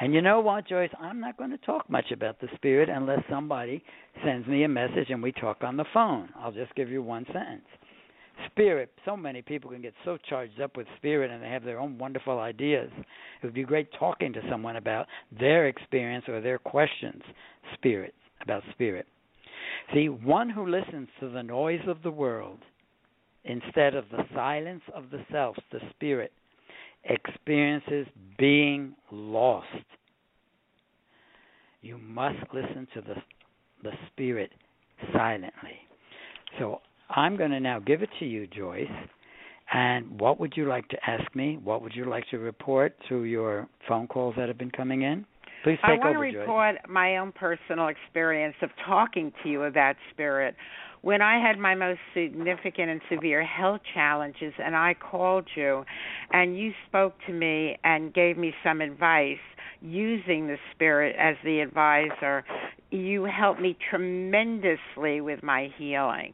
[0.00, 0.90] And you know what, Joyce?
[1.00, 3.82] I'm not going to talk much about the spirit unless somebody
[4.24, 6.28] sends me a message and we talk on the phone.
[6.38, 7.64] I'll just give you one sentence.
[8.50, 11.78] Spirit, so many people can get so charged up with spirit and they have their
[11.78, 12.90] own wonderful ideas.
[12.96, 15.06] It would be great talking to someone about
[15.38, 17.22] their experience or their questions,
[17.74, 19.06] spirit, about spirit.
[19.94, 22.60] See, one who listens to the noise of the world
[23.44, 26.32] instead of the silence of the self, the spirit,
[27.04, 28.06] experiences
[28.38, 29.66] being lost.
[31.82, 33.14] You must listen to the
[33.82, 34.50] the spirit
[35.14, 35.78] silently.
[36.58, 38.86] So I'm going to now give it to you, Joyce.
[39.72, 41.58] And what would you like to ask me?
[41.62, 45.24] What would you like to report through your phone calls that have been coming in?
[45.62, 46.02] Please take over, Joyce.
[46.02, 46.40] I want over, to Joyce.
[46.40, 50.54] report my own personal experience of talking to you about spirit.
[51.02, 55.84] When I had my most significant and severe health challenges, and I called you,
[56.32, 59.38] and you spoke to me and gave me some advice
[59.80, 62.44] using the spirit as the advisor,
[62.90, 66.32] you helped me tremendously with my healing.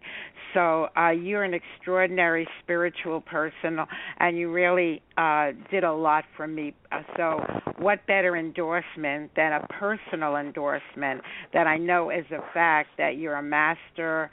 [0.55, 3.79] So uh, you're an extraordinary spiritual person,
[4.19, 6.75] and you really uh, did a lot for me.
[6.91, 7.41] Uh, so
[7.79, 11.21] what better endorsement than a personal endorsement
[11.53, 14.31] that I know is a fact that you're a master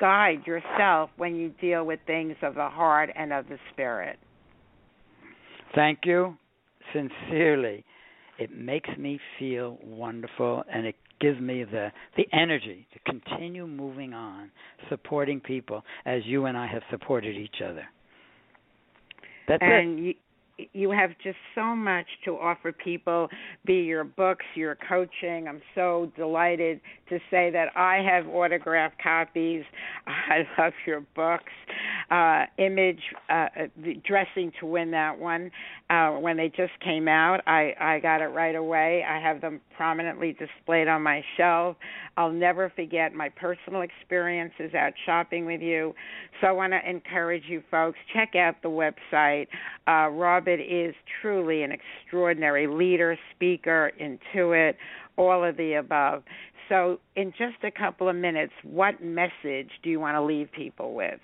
[0.00, 4.18] guide yourself when you deal with things of the heart and of the spirit.
[5.74, 6.36] Thank you
[6.92, 7.84] sincerely.
[8.38, 14.12] It makes me feel wonderful and it gives me the the energy to continue moving
[14.12, 14.50] on,
[14.88, 17.84] supporting people as you and I have supported each other.
[19.48, 20.02] That's and it.
[20.02, 20.14] you
[20.72, 23.28] you have just so much to offer people
[23.66, 29.62] be your books your coaching i'm so delighted to say that i have autographed copies
[30.06, 31.52] i love your books
[32.10, 33.46] uh image uh
[34.06, 35.50] dressing to win that one.
[35.90, 39.04] Uh when they just came out i i got it right away.
[39.08, 41.76] I have them prominently displayed on my shelf.
[42.16, 45.94] I'll never forget my personal experiences out shopping with you.
[46.40, 49.48] So i want to encourage you folks check out the website.
[49.88, 54.74] Uh Robert is truly an extraordinary leader, speaker, intuit,
[55.16, 56.22] all of the above.
[56.68, 60.94] So, in just a couple of minutes, what message do you want to leave people
[60.94, 61.20] with?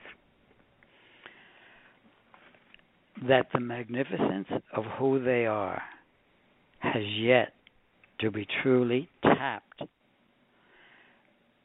[3.28, 5.82] That the magnificence of who they are
[6.80, 7.52] has yet
[8.20, 9.82] to be truly tapped.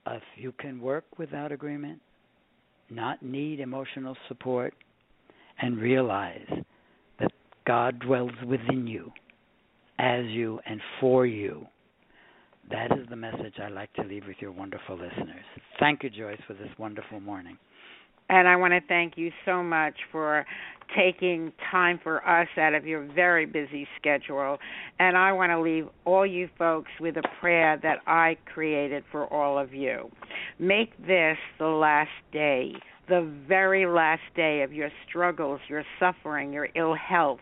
[0.05, 1.99] If you can work without agreement,
[2.89, 4.73] not need emotional support,
[5.59, 6.47] and realize
[7.19, 7.31] that
[7.65, 9.11] God dwells within you,
[9.99, 11.65] as you, and for you.
[12.69, 15.45] That is the message I like to leave with your wonderful listeners.
[15.79, 17.57] Thank you, Joyce, for this wonderful morning.
[18.29, 20.45] And I want to thank you so much for
[20.95, 24.57] taking time for us out of your very busy schedule.
[24.99, 29.25] And I want to leave all you folks with a prayer that I created for
[29.25, 30.09] all of you.
[30.59, 32.73] Make this the last day,
[33.09, 37.39] the very last day of your struggles, your suffering, your ill health,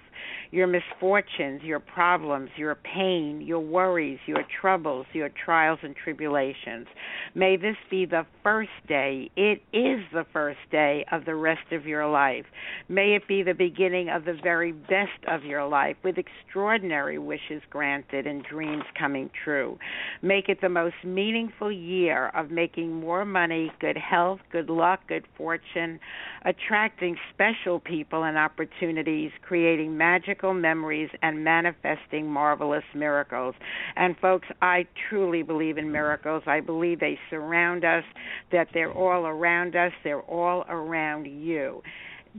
[0.51, 6.87] your misfortunes, your problems, your pain, your worries, your troubles, your trials and tribulations.
[7.33, 11.85] May this be the first day, it is the first day of the rest of
[11.85, 12.45] your life.
[12.87, 17.61] May it be the beginning of the very best of your life with extraordinary wishes
[17.69, 19.77] granted and dreams coming true.
[20.21, 25.25] Make it the most meaningful year of making more money, good health, good luck, good
[25.37, 25.99] fortune,
[26.43, 33.55] attracting special people and opportunities, creating magical memories, and manifesting marvelous miracles.
[33.95, 36.43] And folks, I truly believe in miracles.
[36.45, 38.03] I believe they surround us,
[38.51, 41.81] that they're all around us, they're all around you.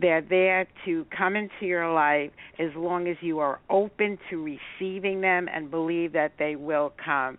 [0.01, 5.21] They're there to come into your life as long as you are open to receiving
[5.21, 7.37] them and believe that they will come.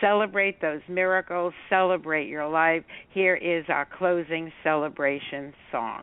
[0.00, 2.84] Celebrate those miracles, celebrate your life.
[3.12, 6.02] Here is our closing celebration song.